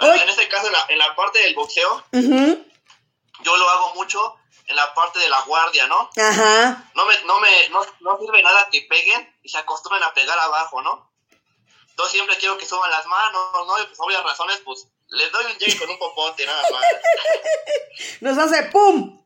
[0.00, 5.20] en este caso, en la, parte del boxeo, yo lo hago mucho en la parte
[5.20, 6.10] de la guardia, ¿no?
[6.16, 6.84] Ajá.
[6.94, 10.38] No me, no me, no, no sirve nada que peguen y se acostumbren a pegar
[10.38, 11.11] abajo, ¿no?
[12.02, 13.80] Entonces siempre quiero que suban las manos, ¿no?
[13.80, 16.82] Y pues obvias razones, pues les doy un llegue con un popote, nada más.
[18.20, 19.22] Nos hace ¡pum!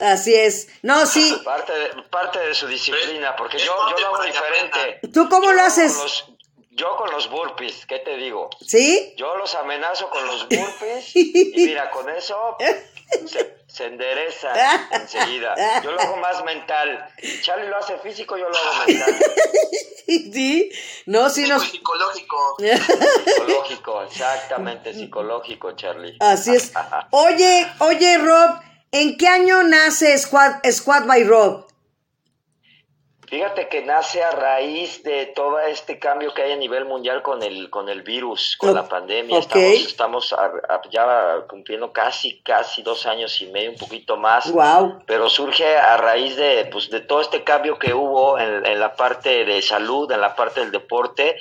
[0.00, 0.68] Así es.
[0.82, 1.40] No, sí.
[1.44, 5.00] Parte de, parte de su disciplina, porque yo, yo lo hago diferente.
[5.14, 5.94] ¿Tú cómo Yo lo con haces?
[5.96, 6.24] los-
[6.70, 8.50] yo con los burpees, ¿qué te digo?
[8.64, 9.14] ¿Sí?
[9.16, 12.56] Yo los amenazo con los burpees y mira, con eso
[13.26, 14.48] se, se endereza
[14.90, 15.54] enseguida.
[15.82, 17.08] Yo lo hago más mental.
[17.42, 19.18] Charlie lo hace físico, yo lo hago mental.
[20.08, 20.70] Sí.
[21.04, 22.56] No, sí pues, psicológico.
[23.26, 26.16] Psicológico, exactamente psicológico, Charlie.
[26.20, 26.72] Así es.
[27.10, 28.58] Oye, oye, Rob,
[28.90, 31.67] ¿en qué año nace Squad, Squad by Rob?
[33.28, 37.42] Fíjate que nace a raíz de todo este cambio que hay a nivel mundial con
[37.42, 39.38] el con el virus, con la pandemia.
[39.38, 44.50] Estamos, estamos a- a- ya cumpliendo casi, casi dos años y medio, un poquito más.
[44.50, 45.02] Wow.
[45.06, 48.94] Pero surge a raíz de, pues, de todo este cambio que hubo en, en la
[48.96, 51.36] parte de salud, en la parte del deporte,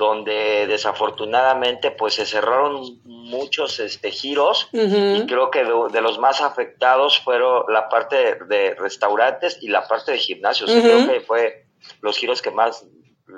[0.00, 6.40] donde desafortunadamente pues se cerraron muchos este, giros y creo que de, de los más
[6.40, 10.70] afectados fueron la parte de, de restaurantes y la parte de gimnasios.
[10.70, 11.66] Creo que fue
[12.00, 12.86] los giros que más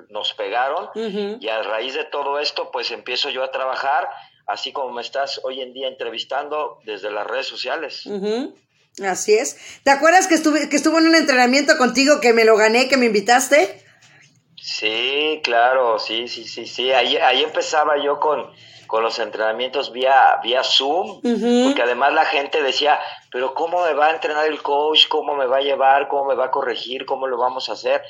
[0.09, 4.09] nos pegaron y a raíz de todo esto pues empiezo yo a trabajar
[4.46, 8.05] así como me estás hoy en día entrevistando desde las redes sociales.
[9.03, 9.57] Así es.
[9.83, 12.98] ¿Te acuerdas que estuve, que estuvo en un entrenamiento contigo que me lo gané, que
[12.98, 13.82] me invitaste?
[14.73, 16.93] Sí, claro, sí, sí, sí, sí.
[16.93, 18.51] Ahí, ahí empezaba yo con,
[18.87, 22.99] con los entrenamientos vía, vía Zoom, porque además la gente decía,
[23.31, 25.09] pero ¿cómo me va a entrenar el coach?
[25.09, 26.09] ¿Cómo me va a llevar?
[26.09, 27.05] ¿Cómo me va a corregir?
[27.05, 28.03] ¿Cómo lo vamos a hacer?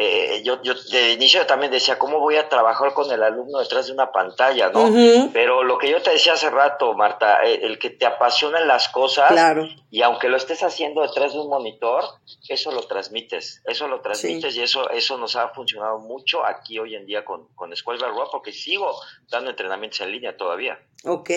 [0.00, 3.88] Eh, yo, yo de inicio también decía, ¿cómo voy a trabajar con el alumno detrás
[3.88, 4.88] de una pantalla, no?
[5.32, 8.88] Pero lo que yo te decía hace rato, Marta, eh, el que te apasionan las
[8.90, 9.66] cosas, Claro.
[9.90, 12.04] y aunque lo estés haciendo detrás de un monitor,
[12.48, 16.94] eso lo transmites, eso lo transmites y eso, eso nos ha funcionado mucho aquí hoy
[16.94, 18.94] en día con, con by Rob, porque sigo
[19.28, 20.78] dando entrenamientos en línea todavía.
[21.06, 21.30] Ok,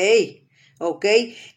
[0.79, 1.05] ok.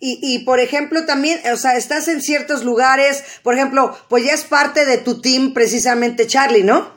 [0.00, 4.32] Y, y por ejemplo, también, o sea, estás en ciertos lugares, por ejemplo, pues ya
[4.32, 6.93] es parte de tu team precisamente Charlie, ¿no?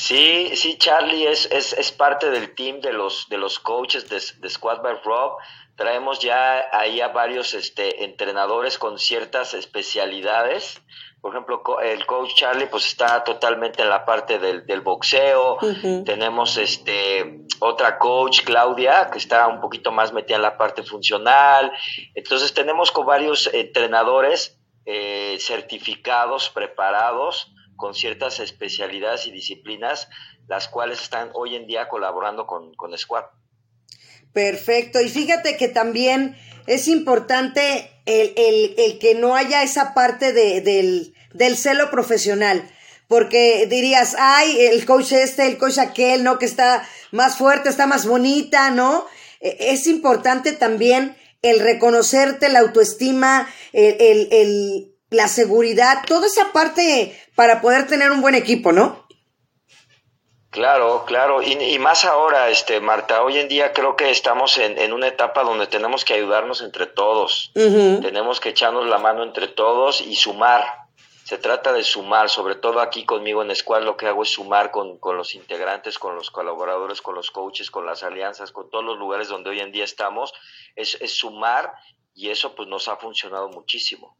[0.00, 4.22] Sí, sí, Charlie es, es, es parte del team de los, de los coaches de,
[4.38, 5.38] de Squad by Rob.
[5.74, 10.80] Traemos ya ahí a varios este, entrenadores con ciertas especialidades.
[11.20, 15.58] Por ejemplo, el coach Charlie pues está totalmente en la parte del, del boxeo.
[16.04, 21.72] Tenemos este otra coach, Claudia, que está un poquito más metida en la parte funcional.
[22.14, 30.08] Entonces tenemos con varios entrenadores eh, certificados, preparados, con ciertas especialidades y disciplinas,
[30.48, 33.24] las cuales están hoy en día colaborando con, con Squad.
[34.32, 35.00] Perfecto.
[35.00, 36.36] Y fíjate que también
[36.66, 42.68] es importante el, el- el que no haya esa parte de- del, del celo profesional.
[43.06, 46.38] Porque dirías, ay, el coach este, el coach aquel, ¿no?
[46.38, 49.06] Que está más fuerte, está más bonita, ¿no?
[49.40, 56.52] E- Es importante también el reconocerte, la autoestima, el, el- el- la seguridad, toda esa
[56.52, 59.06] parte para poder tener un buen equipo, ¿no?
[60.50, 64.78] Claro, claro, y, y más ahora, este, Marta, hoy en día creo que estamos en,
[64.78, 69.48] en una etapa donde tenemos que ayudarnos entre todos, tenemos que echarnos la mano entre
[69.48, 70.88] todos y sumar.
[71.24, 74.70] Se trata de sumar, sobre todo aquí conmigo en Squad lo que hago es sumar
[74.70, 78.82] con, con los integrantes, con los colaboradores, con los coaches, con las alianzas, con todos
[78.82, 80.32] los lugares donde hoy en día estamos,
[80.74, 81.74] es, es sumar
[82.14, 84.16] y eso pues nos ha funcionado muchísimo.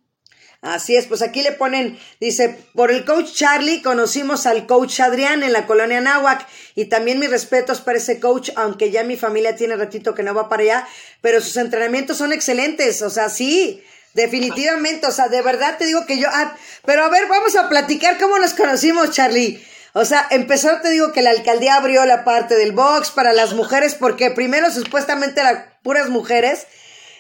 [0.60, 5.44] Así es, pues aquí le ponen, dice, por el coach Charlie conocimos al coach Adrián
[5.44, 6.44] en la colonia Nahuac
[6.74, 10.34] y también mis respetos para ese coach, aunque ya mi familia tiene ratito que no
[10.34, 10.88] va para allá,
[11.20, 16.06] pero sus entrenamientos son excelentes, o sea, sí, definitivamente, o sea, de verdad te digo
[16.06, 19.64] que yo, ah, pero a ver, vamos a platicar cómo nos conocimos, Charlie.
[19.92, 23.54] O sea, empezó, te digo que la alcaldía abrió la parte del box para las
[23.54, 26.66] mujeres, porque primero supuestamente eran puras mujeres,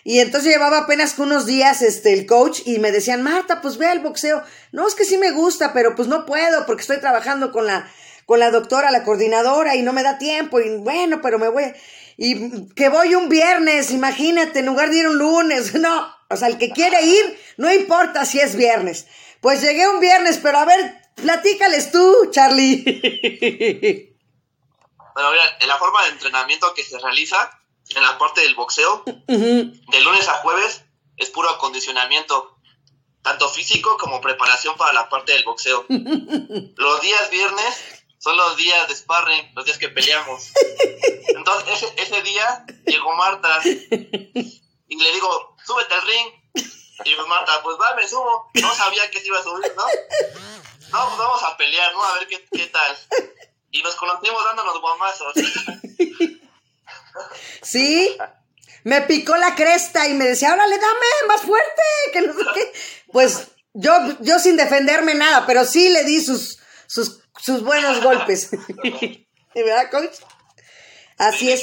[0.08, 3.92] y entonces llevaba apenas unos días este el coach y me decían, Marta, pues ve
[3.92, 4.42] el boxeo.
[4.72, 7.92] No, es que sí me gusta, pero pues no puedo porque estoy trabajando con la,
[8.24, 10.60] con la doctora, la coordinadora, y no me da tiempo.
[10.60, 11.74] Y bueno, pero me voy.
[12.16, 15.74] Y que voy un viernes, imagínate, en lugar de ir un lunes.
[15.78, 19.08] No, o sea, el que quiere ir, no importa si es viernes.
[19.42, 24.06] Pues llegué un viernes, pero a ver, platícales tú, Charlie.
[25.14, 27.57] Bueno, mira, en la forma de entrenamiento que se realiza
[27.94, 29.26] en la parte del boxeo, Ujú.
[29.26, 30.82] de lunes a jueves,
[31.16, 32.56] es puro acondicionamiento,
[33.22, 35.84] tanto físico como preparación para la parte del boxeo.
[35.88, 37.74] Los días viernes
[38.20, 40.50] son los días de sparring, los días que peleamos.
[41.28, 46.28] Entonces, ese, ese día llegó Marta y le digo, súbete al ring.
[47.04, 48.50] Y pues Marta, pues va, me subo.
[48.54, 49.84] No sabía que se iba a subir, ¿no?
[50.90, 52.02] No, pues vamos a pelear, ¿no?
[52.02, 52.98] A ver qué, qué tal.
[53.70, 55.34] Y nos conocimos dándonos guamazos.
[57.62, 58.16] Sí,
[58.84, 62.72] me picó la cresta y me decía, órale, dame más fuerte, que no sé qué.
[63.12, 68.50] Pues Yo, yo sin defenderme nada, pero sí le di sus, sus, sus buenos golpes.
[69.54, 70.14] ¿Verdad, coach?
[71.18, 71.62] Así Sí, es.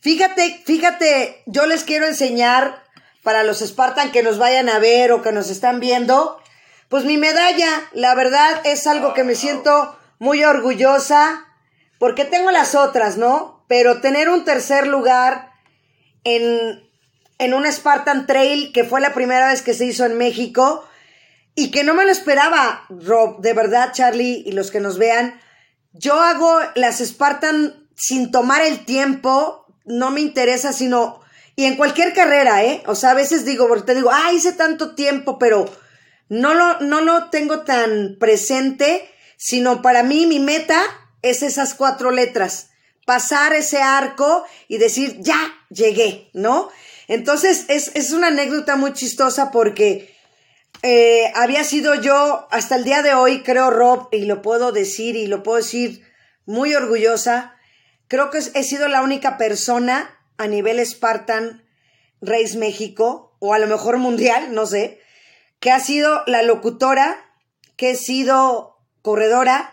[0.00, 2.82] Fíjate, fíjate, yo les quiero enseñar
[3.22, 6.42] para los Spartan que nos vayan a ver o que nos están viendo,
[6.88, 11.46] pues mi medalla, la verdad es algo que me siento muy orgullosa,
[11.98, 13.51] porque tengo las otras, ¿no?
[13.72, 15.50] Pero tener un tercer lugar
[16.24, 16.86] en,
[17.38, 20.86] en un Spartan Trail, que fue la primera vez que se hizo en México,
[21.54, 25.40] y que no me lo esperaba, Rob, de verdad, Charlie, y los que nos vean,
[25.94, 31.22] yo hago las Spartan sin tomar el tiempo, no me interesa, sino,
[31.56, 32.82] y en cualquier carrera, ¿eh?
[32.84, 35.64] O sea, a veces digo, porque te digo, ah, hice tanto tiempo, pero
[36.28, 40.78] no lo, no lo tengo tan presente, sino para mí mi meta
[41.22, 42.68] es esas cuatro letras,
[43.04, 45.38] pasar ese arco y decir, ya
[45.70, 46.70] llegué, ¿no?
[47.08, 50.14] Entonces, es, es una anécdota muy chistosa porque
[50.82, 55.14] eh, había sido yo hasta el día de hoy, creo, Rob, y lo puedo decir
[55.16, 56.02] y lo puedo decir
[56.44, 57.54] muy orgullosa,
[58.08, 61.64] creo que he sido la única persona a nivel Spartan
[62.20, 65.00] Race México, o a lo mejor mundial, no sé,
[65.60, 67.16] que ha sido la locutora,
[67.76, 69.72] que he sido corredora,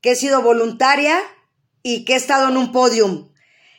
[0.00, 1.20] que he sido voluntaria
[1.82, 3.30] y que he estado en un podium.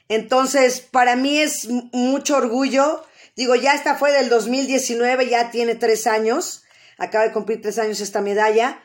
[0.08, 3.04] Entonces, para mí es mucho orgullo.
[3.38, 6.64] Digo, ya esta fue del 2019, ya tiene tres años.
[6.98, 8.84] Acaba de cumplir tres años esta medalla.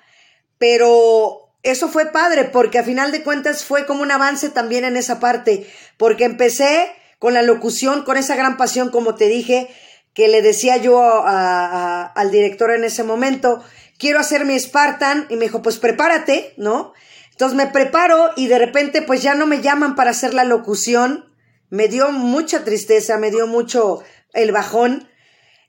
[0.59, 4.97] Pero eso fue padre porque a final de cuentas fue como un avance también en
[4.97, 5.67] esa parte.
[5.97, 9.69] Porque empecé con la locución, con esa gran pasión, como te dije,
[10.15, 13.65] que le decía yo al director en ese momento,
[13.99, 15.27] quiero hacer mi Spartan.
[15.29, 16.93] Y me dijo, pues prepárate, ¿no?
[17.37, 21.35] Entonces me preparo y de repente pues ya no me llaman para hacer la locución.
[21.69, 25.07] Me dio mucha tristeza, me dio mucho el bajón.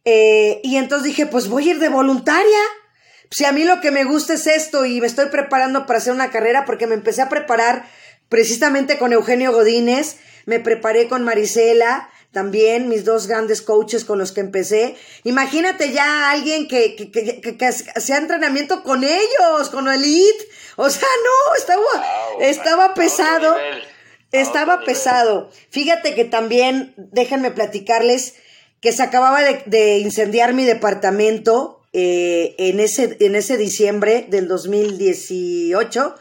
[0.06, 2.60] Eh, y entonces dije, pues voy a ir de voluntaria.
[3.32, 6.14] Si a mí lo que me gusta es esto y me estoy preparando para hacer
[6.14, 7.86] una carrera porque me empecé a preparar
[8.30, 14.32] precisamente con Eugenio Godínez, me preparé con Marisela, también mis dos grandes coaches con los
[14.32, 14.96] que empecé.
[15.26, 20.48] Imagínate ya alguien que, que, que, que- que hacía entrenamiento con ellos, con Elite.
[20.80, 23.56] O sea, no, estaba, Wow, estaba pesado.
[24.32, 25.50] Estaba pesado.
[25.72, 28.36] Fíjate que también, déjenme platicarles
[28.80, 34.48] que se acababa de, de incendiar mi departamento eh, en, ese, en ese diciembre del
[34.48, 36.16] 2018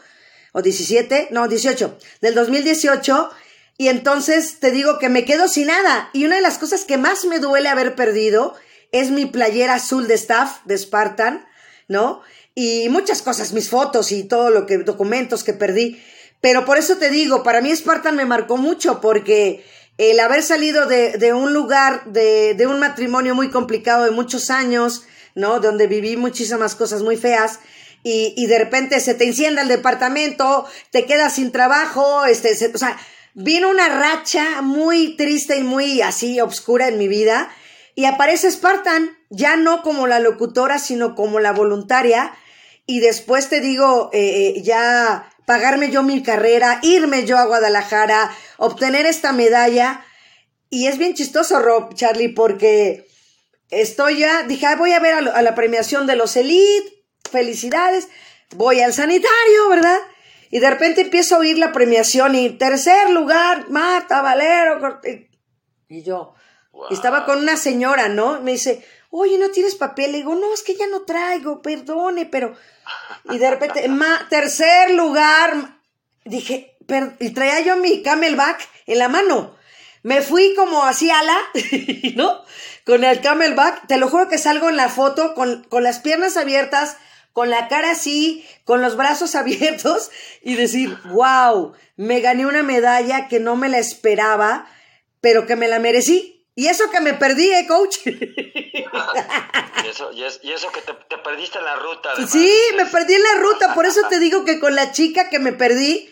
[0.53, 3.29] o 17, no, 18, del 2018.
[3.77, 6.09] Y entonces te digo que me quedo sin nada.
[6.13, 8.55] Y una de las cosas que más me duele haber perdido
[8.91, 11.45] es mi playera azul de staff de Spartan,
[11.87, 12.23] ¿no?
[12.59, 16.01] Y muchas cosas, mis fotos y todo lo que, documentos que perdí.
[16.41, 19.63] Pero por eso te digo, para mí Spartan me marcó mucho porque
[19.99, 24.49] el haber salido de, de un lugar, de, de un matrimonio muy complicado de muchos
[24.49, 25.03] años,
[25.35, 25.59] ¿no?
[25.59, 27.59] Donde viví muchísimas cosas muy feas.
[28.01, 32.71] Y, y de repente se te encienda el departamento, te quedas sin trabajo, este, se-
[32.73, 32.97] o sea,
[33.35, 37.51] vino una racha muy triste y muy así obscura en mi vida.
[37.93, 42.33] Y aparece Spartan, ya no como la locutora, sino como la voluntaria.
[42.87, 48.31] Y después te digo, eh, eh, ya pagarme yo mi carrera, irme yo a Guadalajara,
[48.57, 50.03] obtener esta medalla.
[50.69, 53.05] Y es bien chistoso, Rob, Charlie, porque
[53.69, 57.03] estoy ya, dije, "Ah, voy a ver a, lo- a la premiación de los Elite,
[57.29, 58.07] felicidades,
[58.55, 59.99] voy al sanitario, ¿verdad?
[60.49, 65.01] Y de repente empiezo a oír la premiación y tercer lugar, Marta Valero.
[65.89, 66.33] Y- yo,
[66.89, 68.41] estaba con una señora, ¿no?
[68.41, 70.11] Me dice, oye, ¿no tienes papel?
[70.11, 72.55] Le digo, no, es que ya no traigo, perdone, pero...
[73.31, 75.79] Y de repente, ma, tercer lugar,
[76.25, 79.55] dije, per- y traía yo mi camelback en la mano.
[80.03, 81.37] Me fui como así ala,
[82.15, 82.41] ¿no?
[82.85, 83.87] Con el camelback.
[83.87, 86.95] Te lo juro que salgo en la foto con, con las piernas abiertas,
[87.33, 93.27] con la cara así, con los brazos abiertos y decir, wow, me gané una medalla
[93.27, 94.67] que no me la esperaba,
[95.19, 96.36] pero que me la merecí.
[96.57, 97.97] Y eso que me perdí, ¿eh, coach?
[99.85, 102.09] Y eso, y es- y eso que te, te perdiste en la ruta.
[102.11, 102.31] además.
[102.31, 105.39] Sí, me perdí en la ruta, por eso te digo que con la chica que
[105.39, 106.09] me perdí,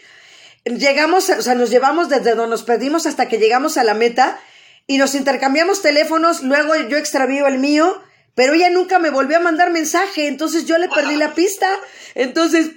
[0.65, 4.39] llegamos, o sea, nos llevamos desde donde nos perdimos hasta que llegamos a la meta
[4.87, 8.01] y nos intercambiamos teléfonos, luego yo extravío el mío,
[8.35, 11.67] pero ella nunca me volvió a mandar mensaje, entonces yo le perdí la pista,
[12.13, 12.69] entonces,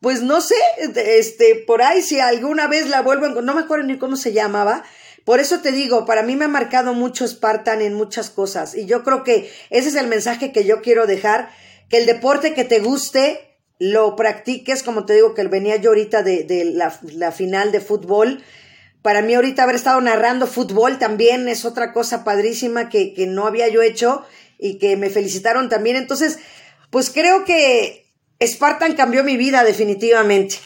[0.00, 0.56] pues no sé,
[0.94, 4.84] este, por ahí si alguna vez la vuelvo no me acuerdo ni cómo se llamaba,
[5.26, 8.76] por eso te digo, para mí me ha marcado mucho Spartan en muchas cosas.
[8.76, 11.50] Y yo creo que ese es el mensaje que yo quiero dejar,
[11.90, 16.22] que el deporte que te guste, lo practiques, como te digo, que venía yo ahorita
[16.22, 16.72] de,
[17.12, 18.44] la final de fútbol.
[19.02, 23.48] Para mí ahorita haber estado narrando fútbol también es otra cosa padrísima que, que no
[23.48, 24.24] había yo hecho
[24.60, 25.96] y que me felicitaron también.
[25.96, 26.38] Entonces,
[26.90, 28.06] pues creo que
[28.40, 30.58] Spartan cambió mi vida definitivamente.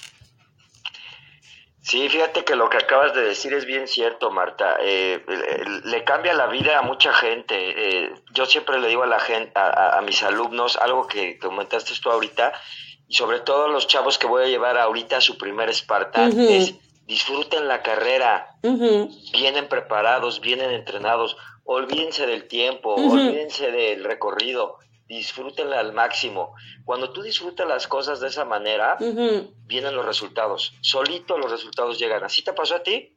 [1.82, 4.76] Sí, fíjate que lo que acabas de decir es bien cierto, Marta.
[4.80, 5.24] Eh,
[5.84, 7.54] le cambia la vida a mucha gente.
[7.56, 12.10] Eh, yo siempre le digo a la gente, a, mis alumnos, algo que comentaste tú
[12.10, 12.52] ahorita,
[13.08, 16.38] y sobre todo a los chavos que voy a llevar ahorita a su primer Spartan,
[16.38, 16.74] es
[17.06, 18.54] disfruten la carrera,
[19.32, 24.78] vienen preparados, vienen entrenados, olvídense del tiempo, olvídense del recorrido,
[25.10, 26.54] disfrútenla al máximo.
[26.84, 28.96] Cuando tú disfrutas las cosas de esa manera,
[29.66, 30.72] vienen los resultados.
[30.82, 32.22] Solito los resultados llegan.
[32.22, 33.12] ¿Así te pasó a ti?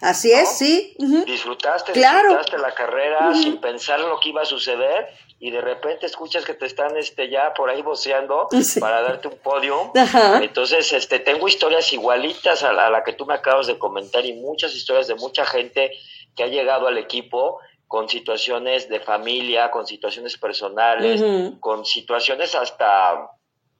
[0.00, 0.96] Así es, sí.
[1.26, 6.06] Disfrutaste, disfrutaste la carrera sin pensar en lo que iba a suceder y de repente
[6.06, 8.48] escuchas que te están este ya por ahí voceando
[8.80, 9.92] para darte un podio.
[10.40, 14.24] Entonces, este tengo historias igualitas a la, a la, que tú me acabas de comentar
[14.24, 15.92] y muchas historias de mucha gente
[16.34, 21.22] que ha llegado al equipo con situaciones de familia, con situaciones personales,
[21.60, 23.30] con situaciones hasta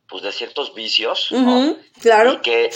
[0.09, 1.31] pues de ciertos vicios,
[2.01, 2.35] claro.
[2.35, 2.71] Y que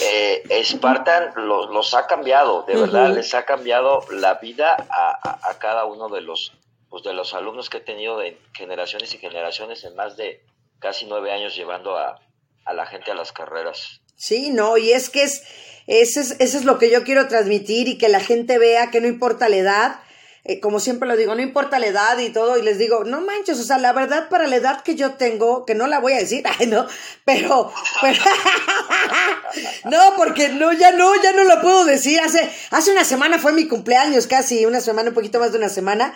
[0.49, 6.09] eh, Spartan los, ha cambiado, de verdad, les ha cambiado la vida a, cada uno
[6.09, 6.53] de los,
[6.89, 10.43] pues de los alumnos que he tenido de generaciones y generaciones en más de
[10.79, 12.19] casi nueve años llevando a,
[12.73, 14.01] la gente a las carreras.
[14.15, 15.43] Sí, no, y es que es,
[15.87, 19.01] eso es, eso es lo que yo quiero transmitir y que la gente vea que
[19.01, 19.99] no importa la edad,
[20.45, 23.21] eh, como siempre lo digo, no importa la edad y todo, y les digo, no
[23.21, 26.13] manches, o sea, la verdad para la edad que yo tengo, que no la voy
[26.13, 26.87] a decir, ay, no,
[27.25, 27.71] pero,
[28.01, 28.21] pero
[29.85, 33.51] no, porque no, ya no, ya no lo puedo decir, hace, hace una semana fue
[33.51, 36.13] mi cumpleaños, casi una semana, un poquito más de una semana,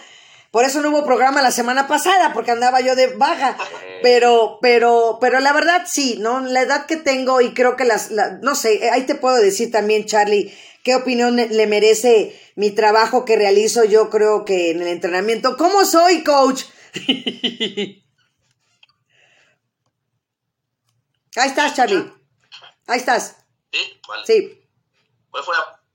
[0.53, 3.57] por eso no hubo programa la semana pasada, porque andaba yo de baja.
[4.03, 6.41] Pero, pero, pero la verdad sí, ¿no?
[6.41, 10.05] La edad que tengo y creo que las, no sé, ahí te puedo decir también,
[10.05, 10.53] Charlie,
[10.83, 15.57] qué opinión le merece mi trabajo que realizo yo creo que en el entrenamiento.
[15.57, 16.63] ¿Cómo soy, coach?
[21.35, 22.13] Ahí estás, Charlie.
[22.85, 23.37] Ahí estás.
[23.71, 24.25] Sí, vale.
[24.25, 24.59] Sí.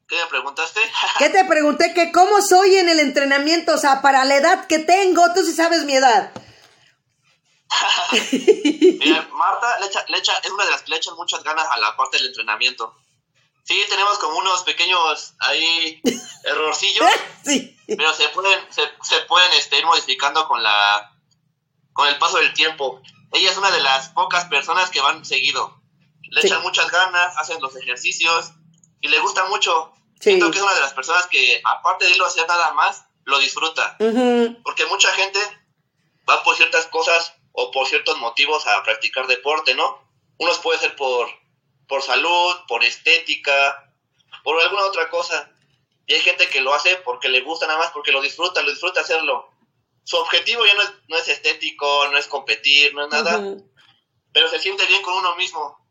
[0.08, 0.80] ¿Qué me preguntaste?
[1.18, 1.92] ¿Qué te pregunté?
[1.92, 5.52] Que cómo soy en el entrenamiento, o sea, para la edad que tengo, tú sí
[5.52, 6.32] sabes mi edad.
[8.32, 11.66] Mira, Marta le echa, le echa, es una de las que le echan muchas ganas
[11.70, 12.96] a la parte del entrenamiento.
[13.68, 16.00] Sí, tenemos como unos pequeños ahí
[16.44, 17.06] errorcillos,
[17.44, 17.76] sí.
[17.86, 21.14] pero se pueden, se, se pueden este, ir modificando con la
[21.92, 23.02] con el paso del tiempo.
[23.30, 25.82] Ella es una de las pocas personas que van seguido.
[26.30, 28.52] Le echan muchas ganas, hacen los ejercicios
[29.02, 29.92] y le gusta mucho.
[30.18, 33.04] Siento que es una de las personas que, aparte de irlo a hacer nada más,
[33.24, 33.96] lo disfruta.
[33.98, 35.38] Porque mucha gente
[36.26, 40.08] va por ciertas cosas o por ciertos motivos a practicar deporte, ¿no?
[40.38, 41.28] Unos puede ser por
[41.88, 43.92] por salud, por estética,
[44.44, 45.50] por alguna otra cosa.
[46.06, 48.70] Y hay gente que lo hace porque le gusta nada más, porque lo disfruta, lo
[48.70, 49.50] disfruta hacerlo.
[50.04, 53.56] Su objetivo ya no es, no es estético, no es competir, no es nada,
[54.32, 55.86] pero se siente bien con uno mismo.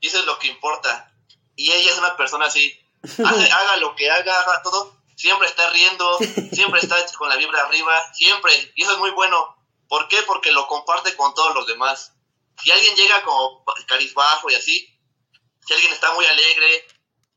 [0.00, 1.12] Y eso es lo que importa.
[1.56, 2.80] Y ella es una persona así.
[3.24, 4.96] haga lo que haga, haga todo.
[5.16, 6.18] Siempre está riendo,
[6.52, 8.72] siempre está con la vibra arriba, siempre.
[8.76, 9.56] Y eso es muy bueno.
[9.88, 10.22] ¿Por qué?
[10.22, 12.14] Porque lo comparte con todos los demás.
[12.62, 14.93] Si alguien llega como carizbajo y así,
[15.66, 16.86] si alguien está muy alegre,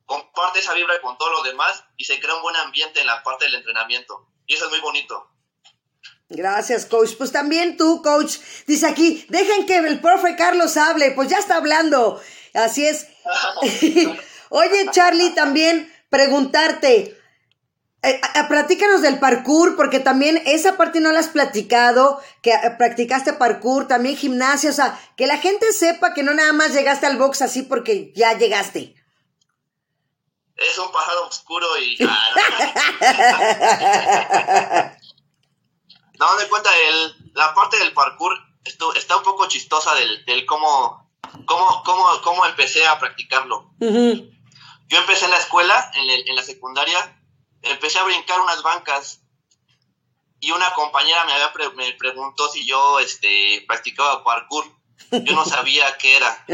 [0.06, 3.24] comparte esa vibra con todos los demás y se crea un buen ambiente en la
[3.24, 4.28] parte del entrenamiento.
[4.46, 5.30] Y eso es muy bonito.
[6.30, 7.12] Gracias, coach.
[7.18, 11.58] Pues también tú, coach, dice aquí, dejen que el profe Carlos hable, pues ya está
[11.58, 12.22] hablando.
[12.54, 13.08] Así es.
[14.50, 17.17] Oye, Charlie, también preguntarte,
[18.08, 23.34] eh, platícanos del parkour, porque también esa parte no la has platicado, que eh, practicaste
[23.34, 27.18] parkour, también gimnasia, o sea, que la gente sepa que no nada más llegaste al
[27.18, 28.96] box así porque ya llegaste.
[30.56, 31.98] Es un pájaro oscuro y...
[36.20, 41.12] no, me cuenta, el, la parte del parkour está un poco chistosa del, del cómo,
[41.46, 43.72] cómo, cómo, cómo empecé a practicarlo.
[43.80, 47.17] Yo empecé en la escuela, en, en la secundaria,
[47.62, 49.22] empecé a brincar unas bancas
[50.40, 54.66] y una compañera me, había me preguntó si yo este, practicaba parkour.
[55.12, 56.46] Yo no sabía qué era.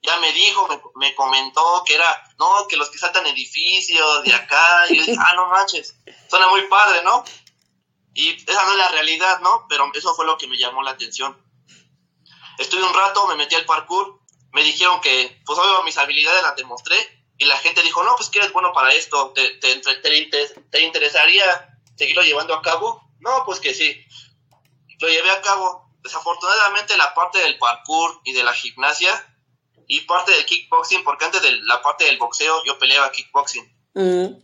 [0.00, 4.84] Ya me dijo, me, comentó que era, no, que los que saltan edificios de acá.
[4.88, 5.96] Y yo dije, ah, no manches,
[6.28, 7.24] suena muy padre, ¿no?
[8.14, 9.66] Y esa no es la realidad, ¿no?
[9.68, 11.36] Pero eso fue lo que me llamó la atención.
[12.58, 14.20] Estuve un rato, me metí al parkour,
[14.52, 18.28] me dijeron que, pues obvio, mis habilidades las demostré y la gente dijo, no, pues
[18.28, 23.00] que eres bueno para esto, ¿Te, te, te, interesaría seguirlo llevando a cabo?
[23.20, 24.04] No, pues que sí.
[25.00, 25.88] Lo llevé a cabo.
[26.02, 29.36] Desafortunadamente la parte del parkour y de la gimnasia
[29.86, 33.64] y parte del kickboxing, porque antes de la parte del boxeo yo peleaba kickboxing.
[33.94, 34.42] Mm.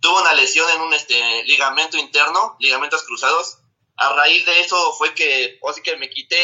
[0.00, 3.58] Tuve una lesión en un este, ligamento interno, ligamentos cruzados.
[3.96, 6.36] A raíz de eso fue que, o así que me quité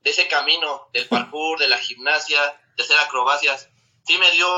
[0.00, 3.68] de ese camino del parkour, de la gimnasia, de hacer acrobacias,
[4.04, 4.48] sí me dio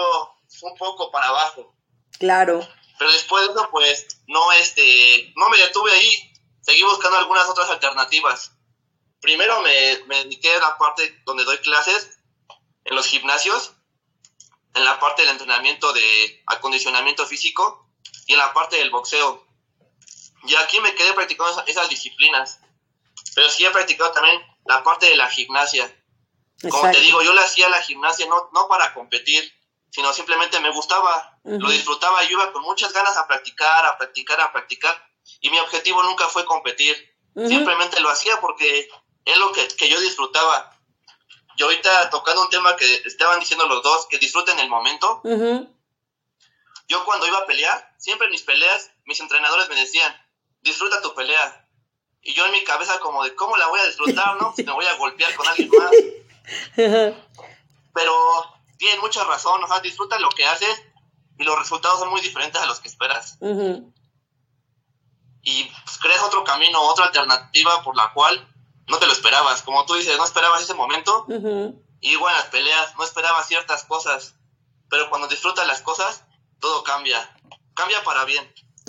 [0.62, 1.74] un poco para abajo.
[2.18, 2.66] Claro.
[2.98, 7.68] Pero después de eso, pues, no, este, no me detuve ahí, seguí buscando algunas otras
[7.70, 8.52] alternativas.
[9.20, 12.18] Primero me, me dediqué a la parte donde doy clases,
[12.84, 13.72] en los gimnasios,
[14.74, 17.88] en la parte del entrenamiento de acondicionamiento físico
[18.26, 19.46] y en la parte del boxeo.
[20.46, 22.60] Y aquí me quedé practicando esas, esas disciplinas.
[23.34, 25.90] Pero sí he practicado también la parte de la gimnasia.
[26.62, 26.98] Como Exacto.
[26.98, 29.52] te digo, yo le hacía la gimnasia no, no para competir,
[29.90, 31.60] sino simplemente me gustaba, Ujú.
[31.60, 34.94] lo disfrutaba, yo iba con muchas ganas a practicar, a practicar, a practicar.
[35.40, 36.96] Y mi objetivo nunca fue competir,
[37.34, 37.48] Ujú.
[37.48, 38.88] simplemente lo hacía porque
[39.24, 40.70] es lo que, que yo disfrutaba.
[41.56, 45.68] Yo ahorita tocando un tema que estaban diciendo los dos, que disfruten el momento, Ujú.
[46.88, 50.14] yo cuando iba a pelear, siempre en mis peleas, mis entrenadores me decían,
[50.60, 51.68] disfruta tu pelea.
[52.22, 54.52] Y yo en mi cabeza como de, ¿cómo la voy a disfrutar, no?
[54.56, 55.90] Si me voy a golpear con alguien más.
[56.74, 58.12] Pero
[58.76, 60.82] tienen mucha razón, o sea, disfruta lo que haces
[61.38, 63.38] y los resultados son muy diferentes a los que esperas.
[65.42, 68.48] Y pues, creas otro camino, otra alternativa por la cual
[68.86, 69.62] no te lo esperabas.
[69.62, 71.26] Como tú dices, no esperabas ese momento
[72.00, 74.34] y igual en las peleas no esperabas ciertas cosas.
[74.90, 76.24] Pero cuando disfrutas las cosas,
[76.60, 77.18] todo cambia.
[77.74, 78.44] Cambia para bien.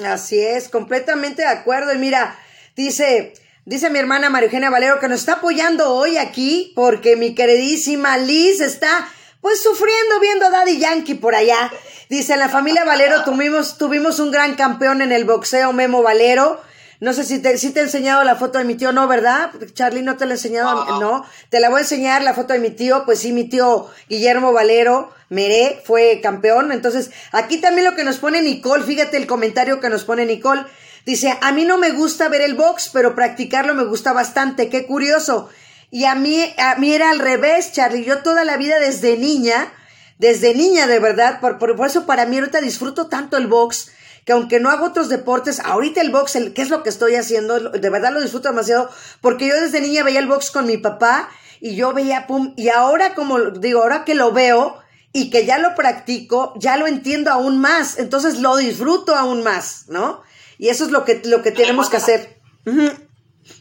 [0.05, 1.93] Así es, completamente de acuerdo.
[1.93, 2.37] Y mira,
[2.75, 3.33] dice,
[3.65, 8.17] dice mi hermana María Eugenia Valero que nos está apoyando hoy aquí porque mi queridísima
[8.17, 9.07] Liz está
[9.41, 11.71] pues sufriendo viendo a Daddy Yankee por allá.
[12.09, 16.59] Dice, en la familia Valero tuvimos, tuvimos un gran campeón en el boxeo, Memo Valero.
[16.99, 19.51] No sé si te, si te he enseñado la foto de mi tío, no, ¿verdad?
[19.73, 20.99] Charlie, no te la he enseñado, No.
[20.99, 21.25] no.
[21.49, 24.51] Te la voy a enseñar la foto de mi tío, pues sí, mi tío Guillermo
[24.53, 26.71] Valero, Meré, fue campeón.
[26.71, 30.63] Entonces, aquí también lo que nos pone Nicole, fíjate el comentario que nos pone Nicole.
[31.05, 34.87] Dice, a mí no me gusta ver el box, pero practicarlo me gusta bastante, qué
[34.87, 35.49] curioso.
[35.91, 38.03] Y a mí, a mí era al revés, Charlie.
[38.03, 39.71] Yo toda la vida desde niña,
[40.17, 43.91] desde niña de verdad, por, por, eso para mí ahorita disfruto tanto el box,
[44.25, 47.15] que aunque no hago otros deportes, ahorita el box, el, ¿qué es lo que estoy
[47.15, 47.59] haciendo?
[47.59, 48.89] De verdad lo disfruto demasiado,
[49.21, 51.29] porque yo desde niña veía el box con mi papá
[51.61, 54.79] y yo veía, pum, y ahora como digo, ahora que lo veo
[55.13, 59.85] y que ya lo practico, ya lo entiendo aún más, entonces lo disfruto aún más,
[59.87, 60.23] ¿no?
[60.57, 62.41] Y eso es lo que, lo que tenemos que hacer.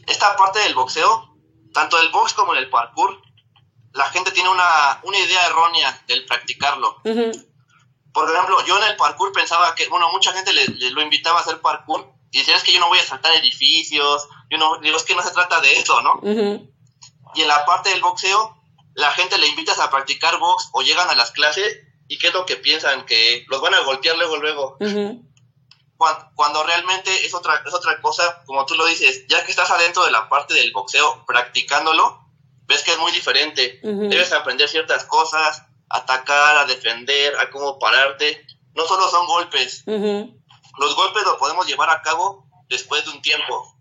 [0.07, 1.35] Esta parte del boxeo,
[1.73, 3.21] tanto del box como en el parkour,
[3.93, 7.01] la gente tiene una, una idea errónea del practicarlo.
[8.13, 11.39] Por ejemplo, yo en el parkour pensaba que, bueno, mucha gente le, le lo invitaba
[11.39, 14.77] a hacer parkour y decía, es que yo no voy a saltar edificios, yo no,
[14.79, 16.19] digo, es que no se trata de eso, ¿no?
[17.33, 18.57] Y en la parte del boxeo,
[18.93, 22.33] la gente le invitas a practicar box o llegan a las clases y qué es
[22.33, 24.77] lo que piensan, que los van a golpear luego, luego.
[24.79, 25.24] Cuando,
[25.97, 30.03] cuando realmente es otra, es otra cosa, como tú lo dices, ya que estás adentro
[30.03, 32.21] de la parte del boxeo practicándolo,
[32.67, 33.79] ves que es muy diferente.
[33.83, 34.09] Ujú.
[34.09, 38.45] Debes aprender ciertas cosas, atacar, a defender, a cómo pararte.
[38.73, 40.41] No solo son golpes, Ujú.
[40.79, 43.77] los golpes los podemos llevar a cabo después de un tiempo.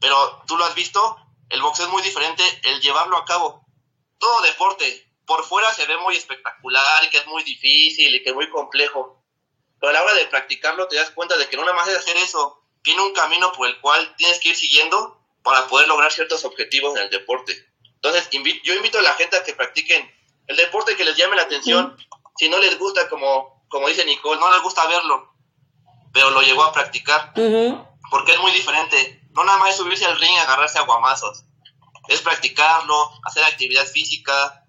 [0.00, 1.16] Pero tú lo has visto,
[1.48, 3.66] el boxeo es muy diferente el llevarlo a cabo.
[4.18, 8.30] Todo deporte, por fuera se ve muy espectacular y que es muy difícil y que
[8.30, 9.19] es muy complejo.
[9.80, 11.96] Pero a la hora de practicarlo te das cuenta de que no nada más es
[11.96, 12.62] hacer eso.
[12.82, 16.96] Tiene un camino por el cual tienes que ir siguiendo para poder lograr ciertos objetivos
[16.96, 17.66] en el deporte.
[17.94, 20.10] Entonces, yo invito a la gente a que practiquen
[20.46, 21.96] el deporte que les llame la atención.
[22.36, 25.34] Si no les gusta, como, como dice Nicole, no les gusta verlo,
[26.12, 27.32] pero lo llegó a practicar
[28.10, 29.22] porque es muy diferente.
[29.30, 31.44] No nada más es subirse al ring y agarrarse a guamazos.
[32.08, 34.64] Es practicarlo, hacer actividad física.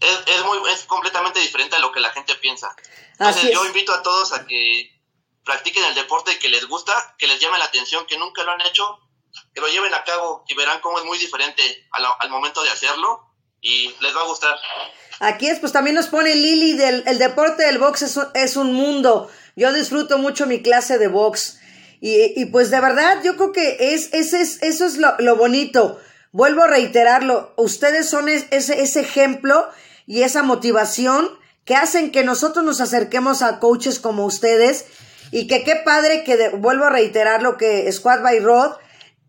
[0.00, 2.74] Es, es, muy, es completamente diferente a lo que la gente piensa.
[3.18, 3.68] Entonces yo es.
[3.68, 4.90] invito a todos a que
[5.44, 8.60] practiquen el deporte que les gusta, que les llame la atención, que nunca lo han
[8.62, 8.98] hecho,
[9.54, 11.62] que lo lleven a cabo y verán cómo es muy diferente
[11.92, 13.20] al, al momento de hacerlo
[13.60, 14.56] y les va a gustar.
[15.20, 18.56] Aquí es, pues también nos pone Lili del el deporte del box es un, es
[18.56, 19.30] un mundo.
[19.54, 21.58] Yo disfruto mucho mi clase de box.
[22.02, 25.36] Y, y pues de verdad, yo creo que es, ese es, eso es lo, lo
[25.36, 25.98] bonito.
[26.32, 27.54] Vuelvo a reiterarlo.
[27.56, 29.66] Ustedes son es- ese, ese ejemplo
[30.06, 34.86] y esa motivación que hacen que nosotros nos acerquemos a coaches como ustedes.
[35.32, 38.76] Y que qué padre que, vuelvo a reiterarlo, que Squad by Rod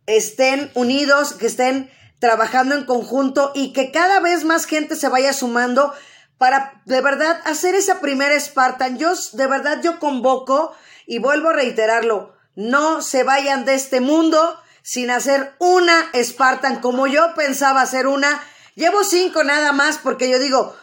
[0.05, 5.33] estén unidos, que estén trabajando en conjunto y que cada vez más gente se vaya
[5.33, 5.93] sumando
[6.37, 8.97] para de verdad hacer esa primera Spartan.
[8.99, 10.73] Yo de verdad yo convoco
[11.07, 17.07] y vuelvo a reiterarlo, no se vayan de este mundo sin hacer una Spartan como
[17.07, 18.41] yo pensaba hacer una.
[18.75, 20.75] Llevo cinco nada más porque yo digo,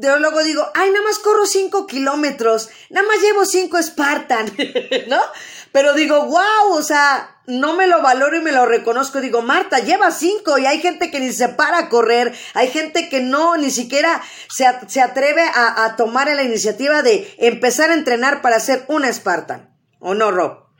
[0.00, 4.46] yo luego digo, ay, nada más corro cinco kilómetros, nada más llevo cinco Spartan,
[5.08, 5.20] ¿no?
[5.72, 9.20] Pero digo, wow, o sea, no me lo valoro y me lo reconozco.
[9.20, 13.08] Digo, Marta, lleva cinco y hay gente que ni se para a correr, hay gente
[13.08, 17.94] que no, ni siquiera se, se atreve a, a, tomar la iniciativa de empezar a
[17.94, 19.76] entrenar para ser una Spartan.
[20.00, 20.70] ¿O no, Rob?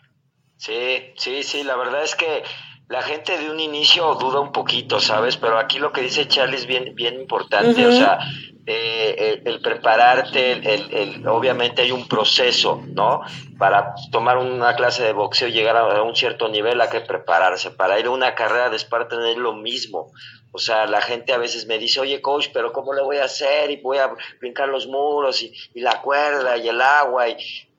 [0.57, 2.43] Sí, sí, sí, la verdad es que
[2.91, 5.37] la gente de un inicio duda un poquito, ¿sabes?
[5.37, 8.19] Pero aquí lo que dice Charlie es bien, bien importante, o sea,
[8.67, 13.21] eh, el, prepararte, el, el, obviamente hay un proceso, ¿no?
[13.59, 17.71] Para tomar una clase de boxeo y llegar a, un cierto nivel hay que prepararse.
[17.71, 20.11] Para ir a una carrera de Spartan es lo mismo.
[20.51, 23.25] O sea, la gente a veces me dice, oye, coach, pero ¿cómo le voy a
[23.27, 23.71] hacer?
[23.71, 24.11] Y voy a
[24.41, 27.29] brincar los muros y, y la cuerda y el agua.
[27.29, 27.37] Y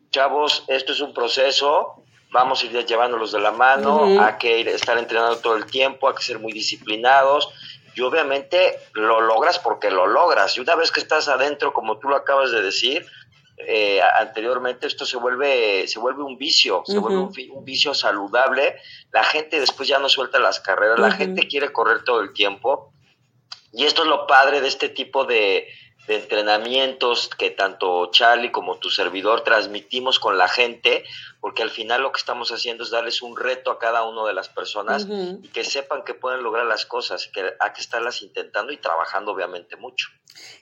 [0.09, 2.00] chavos, esto es un proceso
[2.31, 6.07] vamos a ir llevándolos de la mano, hay que ir, estar entrenando todo el tiempo,
[6.07, 7.49] hay que ser muy disciplinados
[7.93, 10.57] y obviamente lo logras porque lo logras.
[10.57, 13.05] Y una vez que estás adentro, como tú lo acabas de decir,
[13.57, 18.77] eh, anteriormente esto se vuelve se vuelve un vicio, se vuelve un, vicio saludable.
[19.11, 22.93] La gente después ya no suelta las carreras, la gente quiere correr todo el tiempo.
[23.73, 25.67] Y esto es lo padre de este tipo de,
[26.07, 31.03] de entrenamientos que tanto Charlie como tu servidor transmitimos con la gente,
[31.41, 34.33] porque al final lo que estamos haciendo es darles un reto a cada una de
[34.33, 38.71] las personas y que sepan que pueden lograr las cosas, que hay que estarlas intentando
[38.71, 40.09] y trabajando obviamente mucho.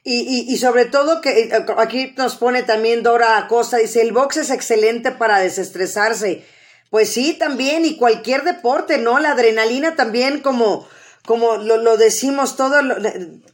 [0.03, 4.13] Y, y, y sobre todo que eh, aquí nos pone también Dora Acosta, dice, el
[4.13, 6.47] box es excelente para desestresarse.
[6.89, 9.19] Pues sí, también, y cualquier deporte, ¿no?
[9.19, 10.87] La adrenalina también como
[11.29, 12.81] como lo, lo decimos todo,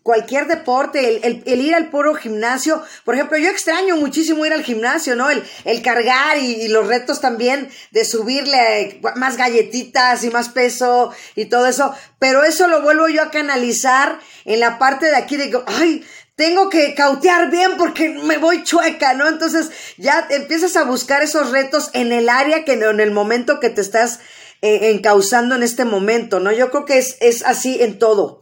[0.01, 2.81] cualquier deporte, el, el, ir al puro gimnasio.
[3.03, 5.29] Por ejemplo, yo extraño muchísimo ir al gimnasio, ¿no?
[5.29, 11.47] El, el cargar y, los retos también de subirle más galletitas y más peso y
[11.47, 11.93] todo eso.
[12.17, 16.05] Pero eso lo vuelvo yo a canalizar en la parte de aquí de, ay,
[16.37, 19.27] tengo que cautear bien porque me voy chueca, ¿no?
[19.27, 23.69] Entonces ya empiezas a buscar esos retos en el área que en el momento que
[23.69, 26.51] te estás eh, encauzando en este momento, ¿no?
[26.51, 28.41] Yo creo que es, es así en todo.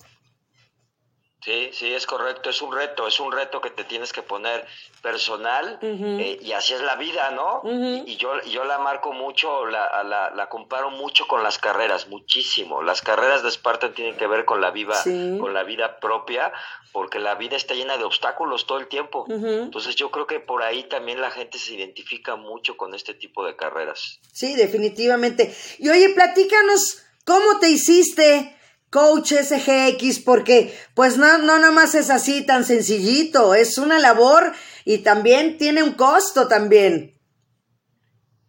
[1.44, 4.66] Sí, sí, es correcto, es un reto, es un reto que te tienes que poner
[5.02, 7.62] personal eh, y así es la vida, ¿no?
[8.06, 12.82] y, yo, yo la marco mucho, la, la, la, comparo mucho con las carreras, muchísimo.
[12.82, 16.54] Las carreras de Spartan tienen que ver con la vida, con la vida propia,
[16.94, 19.26] porque la vida está llena de obstáculos todo el tiempo.
[19.28, 23.46] Entonces yo creo que por ahí también la gente se identifica mucho con este tipo
[23.46, 24.22] de carreras.
[24.32, 25.54] Sí, definitivamente.
[25.78, 28.56] Y oye, platícanos, ¿cómo te hiciste?
[28.94, 34.54] Coach SGX porque pues no, no nada es así tan sencillito, es una labor
[34.86, 37.20] y también tiene un costo también.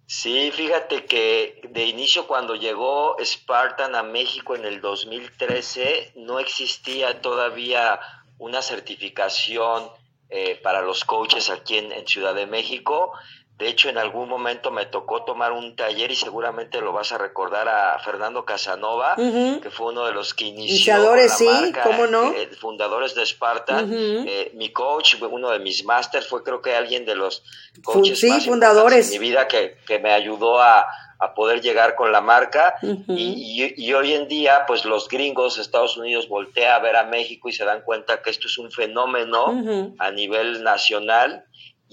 [0.07, 7.23] Sí, fíjate que de inicio cuando llegó Spartan a México en el 2013 no existía
[7.23, 7.99] todavía
[8.37, 9.89] una certificación
[10.29, 13.15] eh, para los coaches aquí en Ciudad de México
[13.57, 17.19] de hecho, en algún momento me tocó tomar un taller y seguramente lo vas a
[17.19, 22.33] recordar a Fernando Casanova, que fue uno de los que inició la sí, ¿cómo no?
[22.33, 23.89] Eh, fundadores de Spartan.
[23.93, 27.45] Eh, mi coach, uno de mis masters, fue creo que alguien de los
[27.85, 29.07] coaches sí, más fundadores.
[29.07, 30.89] en mi vida que, que me ayudó a,
[31.21, 32.75] a poder llegar con la marca
[33.09, 37.49] y, y, hoy en día pues los gringos Estados Unidos voltea a ver a México
[37.49, 41.45] y se dan cuenta que esto es un fenómeno a nivel nacional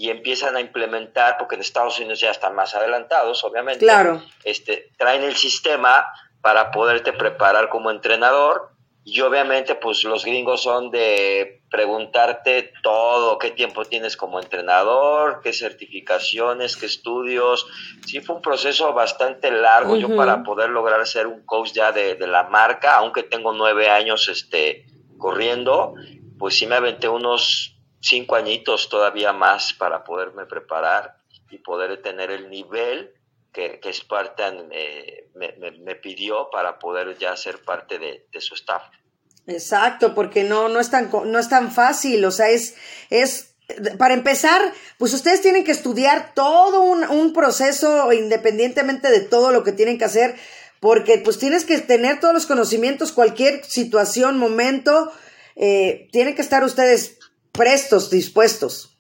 [0.02, 4.24] y empiezan a implementar, porque en Estados Unidos ya están más adelantados, obviamente, claro.
[4.44, 6.08] este, traen el sistema
[6.42, 8.72] para poderte preparar como entrenador
[9.04, 15.54] y obviamente pues los gringos son de preguntarte todo, qué tiempo tienes como entrenador, qué
[15.54, 17.68] certificaciones, qué estudios.
[18.04, 22.16] Sí fue un proceso bastante largo yo para poder lograr ser un coach ya de,
[22.16, 24.84] de, la marca, aunque tengo nueve años este,
[25.20, 25.94] corriendo,
[26.40, 31.16] pues sí me aventé unos cinco añitos todavía más para poderme preparar
[31.50, 33.14] y poder tener el nivel
[33.54, 38.84] que, que Spartan eh, me, pidió para poder ya ser parte de, su staff.
[39.48, 42.76] Exacto, porque no, no, es tan, no es tan fácil, o sea, es,
[43.10, 43.56] es,
[43.98, 44.62] para empezar,
[44.98, 49.98] pues ustedes tienen que estudiar todo un, un proceso independientemente de todo lo que tienen
[49.98, 50.36] que hacer,
[50.80, 55.12] porque pues tienes que tener todos los conocimientos, cualquier situación, momento,
[55.56, 57.20] eh, tienen que estar ustedes
[57.52, 58.98] prestos, dispuestos.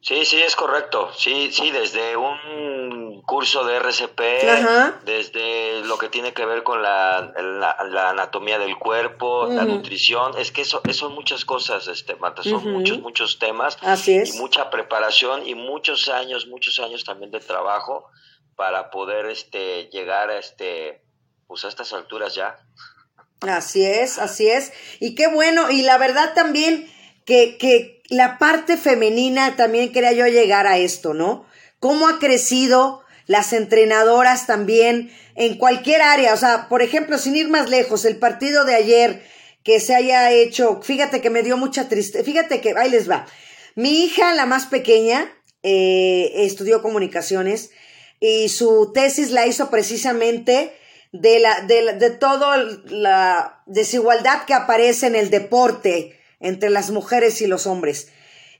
[0.00, 1.10] Sí, sí, es correcto.
[1.14, 4.20] Sí, sí, desde un curso de RCP,
[5.04, 10.50] desde lo que tiene que ver con la, la, anatomía del cuerpo, la nutrición, es
[10.50, 13.76] que eso, son muchas cosas, este, Marta, son muchos, muchos temas.
[13.82, 14.34] Así es.
[14.34, 18.08] Y mucha preparación y muchos años, muchos años también de trabajo
[18.56, 21.02] para poder este, llegar a, este,
[21.46, 22.56] pues a estas alturas ya.
[23.40, 24.72] Así es, así es.
[25.00, 26.90] Y qué bueno, y la verdad también
[27.24, 31.46] que, que la parte femenina también quería yo llegar a esto, ¿no?
[31.78, 36.34] ¿Cómo ha crecido las entrenadoras también, en cualquier área.
[36.34, 39.22] O sea, por ejemplo, sin ir más lejos, el partido de ayer
[39.62, 43.26] que se haya hecho, fíjate que me dio mucha tristeza, fíjate que, ahí les va.
[43.74, 45.30] Mi hija, la más pequeña,
[45.62, 47.70] eh, estudió comunicaciones
[48.18, 50.72] y su tesis la hizo precisamente
[51.12, 52.56] de, la, de, de toda
[52.86, 58.08] la desigualdad que aparece en el deporte entre las mujeres y los hombres.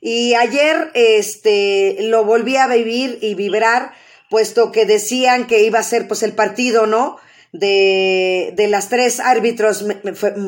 [0.01, 3.93] Y ayer este, lo volví a vivir y vibrar,
[4.31, 7.19] puesto que decían que iba a ser pues el partido, ¿no?
[7.53, 9.85] De, de las tres árbitros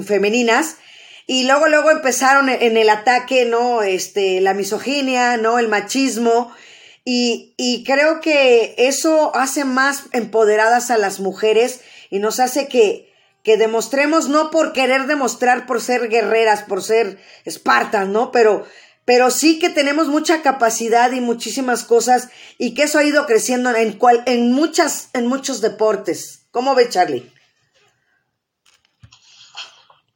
[0.06, 0.76] femeninas.
[1.26, 3.82] Y luego, luego empezaron en el ataque, ¿no?
[3.82, 5.58] Este, la misoginia, ¿no?
[5.58, 6.52] El machismo.
[7.04, 11.80] Y, y creo que eso hace más empoderadas a las mujeres
[12.10, 17.22] y nos hace que, que demostremos, no por querer demostrar, por ser guerreras, por ser
[17.44, 18.30] espartas, ¿no?
[18.32, 18.66] Pero,
[19.04, 23.74] pero sí que tenemos mucha capacidad y muchísimas cosas y que eso ha ido creciendo
[23.74, 26.46] en, cual, en, muchas, en muchos deportes.
[26.50, 27.32] ¿Cómo ve Charlie?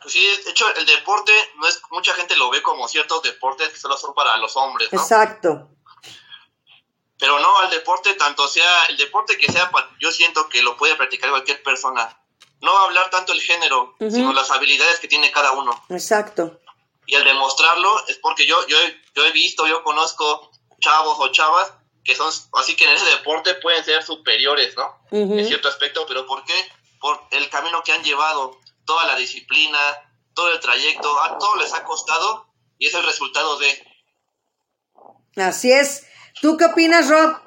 [0.03, 3.71] Pues sí, de hecho el deporte no es mucha gente lo ve como ciertos deportes
[3.71, 5.01] que solo son para los hombres, ¿no?
[5.01, 5.74] Exacto.
[7.25, 10.95] Pero no, al deporte, tanto sea el deporte que sea, yo siento que lo puede
[10.95, 12.15] practicar cualquier persona.
[12.61, 15.73] No hablar tanto el género, sino las habilidades que tiene cada uno.
[15.89, 16.61] Exacto.
[17.07, 18.77] Y al demostrarlo es porque yo, yo,
[19.15, 20.51] yo he visto, yo conozco
[20.81, 21.73] chavos o chavas
[22.05, 25.01] que son, así que en ese deporte pueden ser superiores, ¿no?
[25.11, 26.53] En cierto aspecto, pero ¿por qué?
[27.01, 29.79] Por el camino que han llevado, toda la disciplina,
[30.35, 33.83] todo el trayecto, a todo les ha costado y es el resultado de...
[35.37, 36.07] Así es.
[36.41, 37.45] ¿Tú qué opinas, Rob?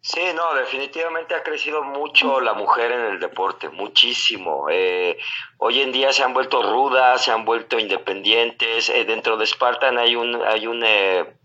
[0.00, 4.66] Sí, no, definitivamente ha crecido mucho la mujer en el deporte, muchísimo.
[4.70, 5.18] Eh,
[5.58, 8.88] hoy en día se han vuelto rudas, se han vuelto independientes.
[8.88, 11.36] Eh, dentro de Spartan hay un, hay un, eh,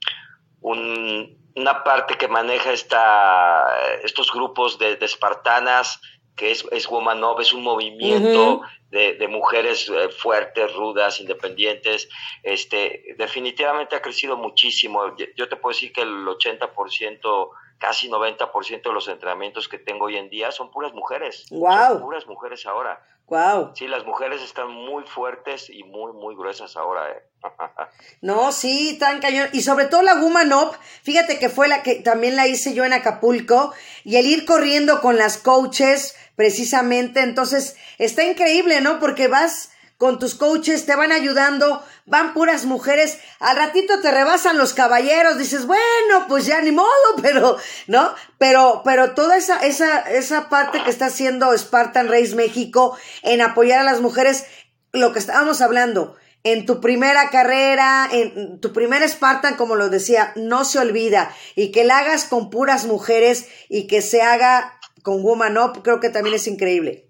[0.62, 3.66] una parte que maneja esta,
[4.04, 6.00] estos grupos de, de espartanas,
[6.36, 8.62] que es, es Womanov, es un movimiento
[8.92, 12.08] de, de, mujeres fuertes, rudas, independientes.
[12.44, 15.16] Este, definitivamente ha crecido muchísimo.
[15.36, 17.50] Yo te puedo decir que el 80%
[17.82, 21.48] casi 90% de los entrenamientos que tengo hoy en día son puras mujeres.
[21.50, 21.88] Wow.
[21.88, 23.04] Son puras mujeres ahora.
[23.26, 23.72] Wow.
[23.76, 27.10] Sí, las mujeres están muy fuertes y muy, muy gruesas ahora.
[27.10, 27.24] ¿eh?
[28.22, 29.50] no, sí, tan cañón.
[29.52, 32.86] Y sobre todo la Woman Up, fíjate que fue la que también la hice yo
[32.86, 33.74] en Acapulco.
[34.04, 37.20] Y el ir corriendo con las coaches, precisamente.
[37.20, 39.00] Entonces, está increíble, ¿no?
[39.00, 39.70] Porque vas
[40.00, 45.38] con tus coaches, te van ayudando, van puras mujeres, al ratito te rebasan los caballeros,
[45.38, 46.88] dices, bueno, pues ya ni modo,
[47.22, 48.16] pero, ¿no?
[48.40, 53.82] Pero, pero toda esa, esa, esa parte que está haciendo Spartan Race México en apoyar
[53.82, 54.46] a las mujeres,
[54.94, 60.34] lo que estábamos hablando, en tu primera carrera, en tu primera Spartan, como lo decía,
[60.36, 65.24] no se olvida, y que la hagas con puras mujeres y que se haga con
[65.24, 67.08] Woman Up, creo que también es increíble.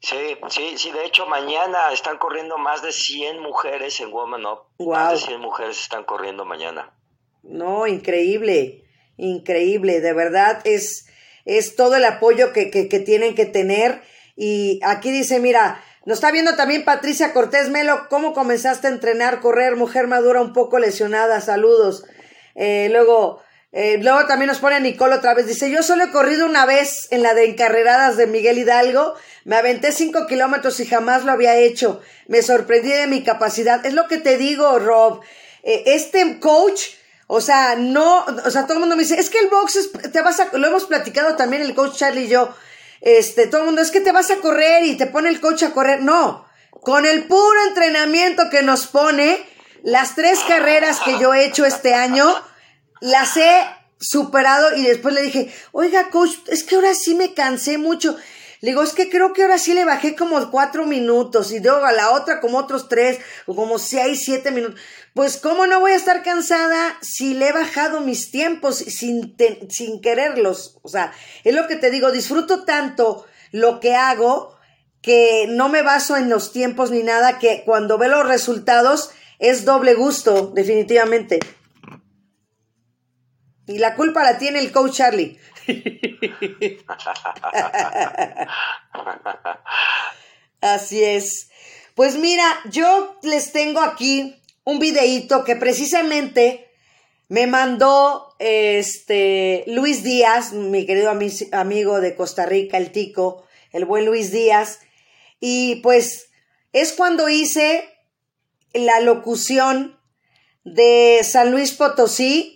[0.00, 4.86] Sí, sí, sí, de hecho mañana están corriendo más de 100 mujeres en Woman Up.
[4.86, 6.94] Más de 100 mujeres están corriendo mañana.
[7.42, 8.84] No, increíble,
[9.16, 11.06] increíble, de verdad es,
[11.44, 14.02] es todo el apoyo que, que, que tienen que tener.
[14.36, 19.40] Y aquí dice, mira, nos está viendo también Patricia Cortés Melo, ¿cómo comenzaste a entrenar,
[19.40, 21.40] correr, mujer madura un poco lesionada?
[21.40, 22.04] Saludos.
[22.54, 23.40] Eh, luego,
[23.72, 25.46] eh, luego también nos pone Nicole otra vez.
[25.46, 29.14] Dice, yo solo he corrido una vez en la de encarreradas de Miguel Hidalgo.
[29.44, 32.00] Me aventé cinco kilómetros y jamás lo había hecho.
[32.26, 33.84] Me sorprendí de mi capacidad.
[33.84, 35.20] Es lo que te digo, Rob.
[35.62, 36.80] Eh, este coach,
[37.26, 39.92] o sea, no, o sea, todo el mundo me dice, es que el box es,
[40.12, 42.54] te vas a, lo hemos platicado también el coach Charlie y yo.
[43.00, 45.64] Este, todo el mundo, es que te vas a correr y te pone el coach
[45.64, 46.02] a correr.
[46.02, 49.44] No, con el puro entrenamiento que nos pone,
[49.82, 52.32] las tres carreras que yo he hecho este año,
[53.00, 53.66] las he
[53.98, 58.16] superado y después le dije, oiga, coach, es que ahora sí me cansé mucho.
[58.60, 61.84] Le digo, es que creo que ahora sí le bajé como cuatro minutos y luego
[61.84, 64.80] a la otra como otros tres o como seis, siete minutos.
[65.14, 69.36] Pues, ¿cómo no voy a estar cansada si le he bajado mis tiempos sin,
[69.68, 70.78] sin quererlos?
[70.82, 71.12] O sea,
[71.44, 74.56] es lo que te digo, disfruto tanto lo que hago
[75.02, 79.64] que no me baso en los tiempos ni nada, que cuando veo los resultados es
[79.64, 81.38] doble gusto, definitivamente.
[83.66, 85.38] Y la culpa la tiene el coach Charlie.
[90.60, 91.50] Así es.
[91.94, 96.70] Pues mira, yo les tengo aquí un videíto que precisamente
[97.28, 101.10] me mandó este Luis Díaz, mi querido
[101.52, 104.80] amigo de Costa Rica, el tico, el buen Luis Díaz.
[105.40, 106.30] Y pues
[106.72, 107.88] es cuando hice
[108.74, 109.98] la locución
[110.64, 112.55] de San Luis Potosí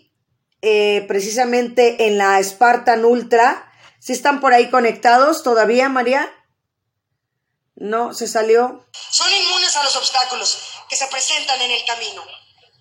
[0.62, 3.72] eh, precisamente en la Spartan Ultra.
[3.98, 6.32] ¿Sí están por ahí conectados todavía, María?
[7.76, 8.86] No, se salió.
[9.10, 10.58] Son inmunes a los obstáculos
[10.88, 12.24] que se presentan en el camino.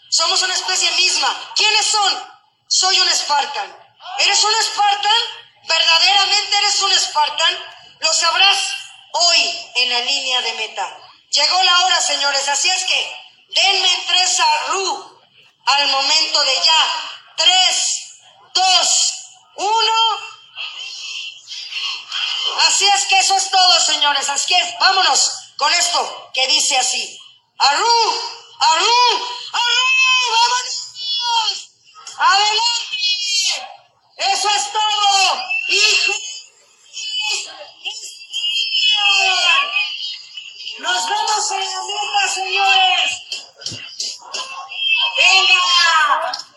[0.09, 1.27] Somos una especie misma.
[1.55, 2.13] ¿Quiénes son?
[2.67, 3.75] Soy un Spartan.
[4.19, 5.21] ¿Eres un Spartan?
[5.67, 7.57] ¿Verdaderamente eres un Spartan?
[7.99, 8.57] Lo sabrás
[9.11, 10.97] hoy en la línea de meta.
[11.31, 13.15] Llegó la hora, señores, así es que
[13.49, 15.21] denme tres a Ru
[15.65, 17.18] al momento de ya.
[17.39, 17.75] Tres,
[18.53, 18.89] dos,
[19.55, 19.99] uno.
[22.67, 24.27] Así es que eso es todo, señores.
[24.27, 27.17] Así que vámonos con esto que dice así.
[27.59, 28.21] Arru,
[28.59, 29.85] arru, arru,
[30.33, 30.89] vámonos.
[32.17, 32.97] Adelante.
[34.17, 35.43] Eso es todo.
[35.69, 36.13] Hijo.
[40.79, 43.11] Nos vemos en la meta, señores.
[45.15, 46.48] Venga.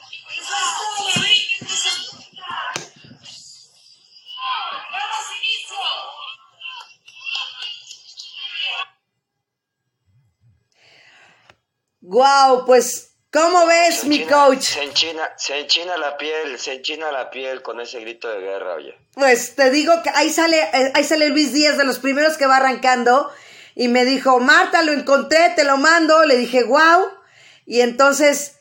[12.01, 14.61] Wow, pues, ¿cómo ves, Se mi enchina- coach?
[14.63, 18.75] Se enchina, se enchina la piel, se enchina la piel con ese grito de guerra,
[18.75, 18.97] oye.
[19.15, 22.47] Pues te digo que ahí sale, eh, ahí sale Luis Díaz de los primeros que
[22.47, 23.31] va arrancando
[23.75, 26.25] y me dijo, Marta, lo encontré, te lo mando.
[26.25, 27.07] Le dije, wow.
[27.67, 28.57] Y entonces,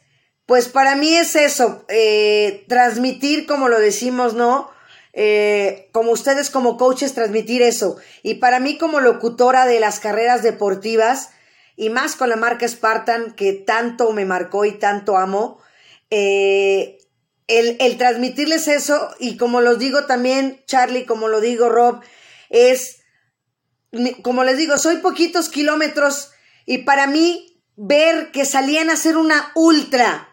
[0.46, 4.70] pues para mí es eso, eh, transmitir como lo decimos, ¿no?
[5.14, 7.98] Eh, como ustedes como coaches, transmitir eso.
[8.24, 11.30] Y para mí como locutora de las carreras deportivas,
[11.76, 15.60] y más con la marca Spartan, que tanto me marcó y tanto amo,
[16.10, 16.98] eh,
[17.48, 22.02] el, el transmitirles eso, y como los digo también, Charlie, como lo digo, Rob,
[22.50, 23.02] es,
[24.22, 26.32] como les digo, soy poquitos kilómetros
[26.66, 30.31] y para mí ver que salían a hacer una ultra,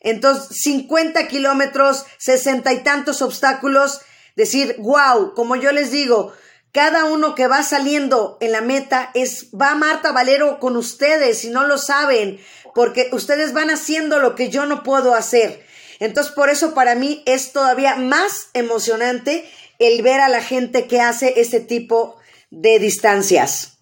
[0.00, 4.00] entonces 50 kilómetros, sesenta y tantos obstáculos,
[4.36, 6.32] decir, wow, como yo les digo,
[6.72, 11.50] cada uno que va saliendo en la meta es, va Marta Valero con ustedes, si
[11.50, 12.38] no lo saben,
[12.74, 15.66] porque ustedes van haciendo lo que yo no puedo hacer.
[15.98, 21.00] Entonces, por eso para mí es todavía más emocionante el ver a la gente que
[21.00, 22.16] hace este tipo
[22.50, 23.77] de distancias.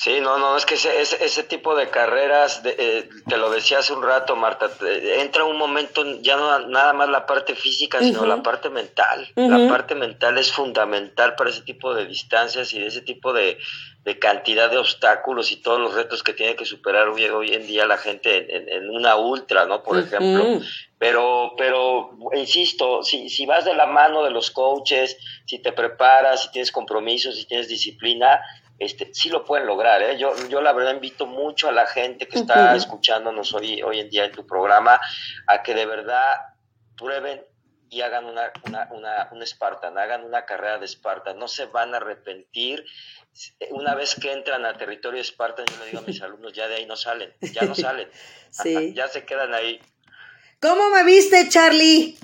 [0.00, 3.50] Sí, no, no, es que ese, ese, ese tipo de carreras, de, eh, te lo
[3.50, 7.56] decía hace un rato, Marta, te- entra un momento, ya no nada más la parte
[7.56, 9.28] física, sino la parte mental.
[9.34, 13.58] La parte mental es fundamental para ese tipo de distancias y de ese tipo de,
[14.04, 17.66] de cantidad de obstáculos y todos los retos que tiene que superar hoy, hoy en
[17.66, 18.46] día la gente
[18.76, 19.82] en, una ultra, ¿no?
[19.82, 20.44] Por ejemplo.
[21.00, 26.42] Pero, pero, insisto, si, si vas de la mano de los coaches, si te preparas,
[26.42, 28.40] si tienes compromisos, si tienes disciplina,
[28.78, 30.18] este, sí lo pueden lograr, ¿eh?
[30.18, 34.08] Yo, yo la verdad invito mucho a la gente que está escuchándonos hoy, hoy en
[34.10, 35.00] día en tu programa
[35.46, 36.22] a que de verdad
[36.96, 37.44] prueben
[37.90, 41.94] y hagan una, una, una, un Spartan, hagan una carrera de Spartan, no se van
[41.94, 42.84] a arrepentir.
[43.70, 46.76] Una vez que entran a territorio Spartan, yo le digo a mis alumnos, ya de
[46.76, 48.08] ahí no salen, ya no salen,
[48.50, 48.94] Sí.
[48.94, 49.80] ya se quedan ahí.
[50.60, 52.18] ¿Cómo me viste, Charlie?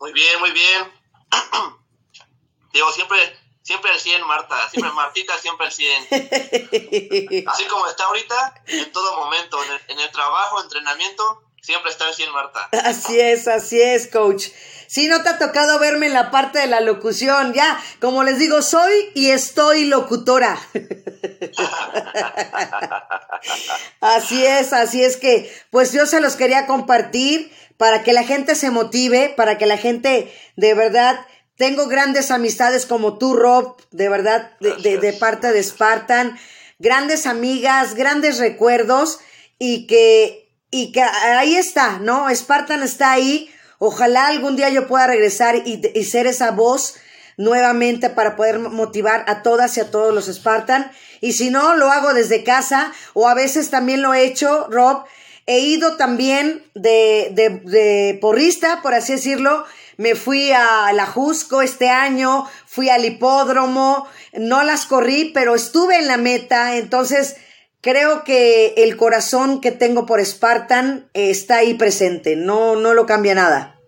[0.00, 0.92] Muy bien, muy bien.
[2.72, 3.18] Digo, siempre,
[3.62, 4.68] siempre el 100, Marta.
[4.70, 7.48] Siempre Martita, siempre el 100.
[7.48, 12.08] Así como está ahorita, en todo momento, en el, en el trabajo, entrenamiento, siempre está
[12.08, 12.68] el 100, Marta.
[12.84, 14.48] Así es, así es, coach.
[14.92, 18.38] Si no te ha tocado verme en la parte de la locución, ya, como les
[18.38, 20.58] digo, soy y estoy locutora.
[24.02, 28.54] así es, así es que, pues yo se los quería compartir para que la gente
[28.54, 31.26] se motive, para que la gente de verdad,
[31.62, 35.14] tengo grandes amistades como tú, Rob, de verdad, de, de- de Gracias.
[35.20, 36.36] parte de Spartan,
[36.80, 39.20] grandes amigas, grandes recuerdos
[39.60, 42.26] y que, y que ahí está, ¿no?
[42.34, 43.48] Spartan está ahí.
[43.78, 46.96] Ojalá algún día yo pueda regresar y, y ser esa voz
[47.36, 50.90] nuevamente para poder motivar a todas y a todos los Spartan.
[51.20, 55.04] Y si no, lo hago desde casa o a veces también lo he hecho, Rob.
[55.46, 59.64] He ido también de, de, de porrista, por así decirlo.
[59.96, 65.98] Me fui a la Jusco este año, fui al hipódromo, no las corrí, pero estuve
[65.98, 66.76] en la meta.
[66.76, 67.36] Entonces,
[67.80, 72.36] creo que el corazón que tengo por Spartan eh, está ahí presente.
[72.36, 73.78] No, no lo cambia nada.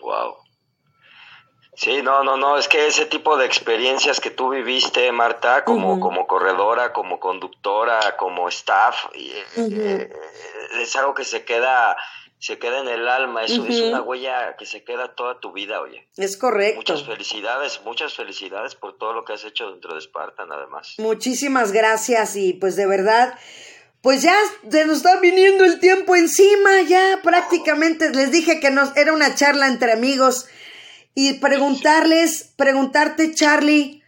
[0.00, 0.46] Wow.
[1.76, 6.00] Sí, no, no, no, es que ese tipo de experiencias que tú viviste, Marta, como,
[6.00, 10.10] como corredora, como conductora, como staff, eh, eh,
[10.80, 11.94] es algo que se queda,
[12.38, 15.80] se queda en el alma, es, es una huella que se queda toda tu vida,
[15.80, 16.08] oye.
[16.16, 16.76] Es correcto.
[16.76, 20.94] Muchas felicidades, muchas felicidades por todo lo que has hecho dentro de Spartan, además.
[20.98, 23.38] Muchísimas gracias y pues de verdad,
[24.02, 24.36] pues ya
[24.70, 29.34] se nos está viniendo el tiempo encima, ya prácticamente les dije que nos era una
[29.34, 30.46] charla entre amigos
[31.14, 34.02] y preguntarles, preguntarte Charlie,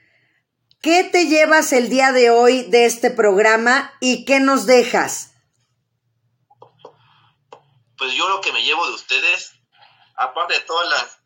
[0.82, 5.27] ¿qué te llevas el día de hoy de este programa y qué nos dejas?
[7.98, 9.52] Pues yo lo que me llevo de ustedes,
[10.14, 11.17] aparte de todas las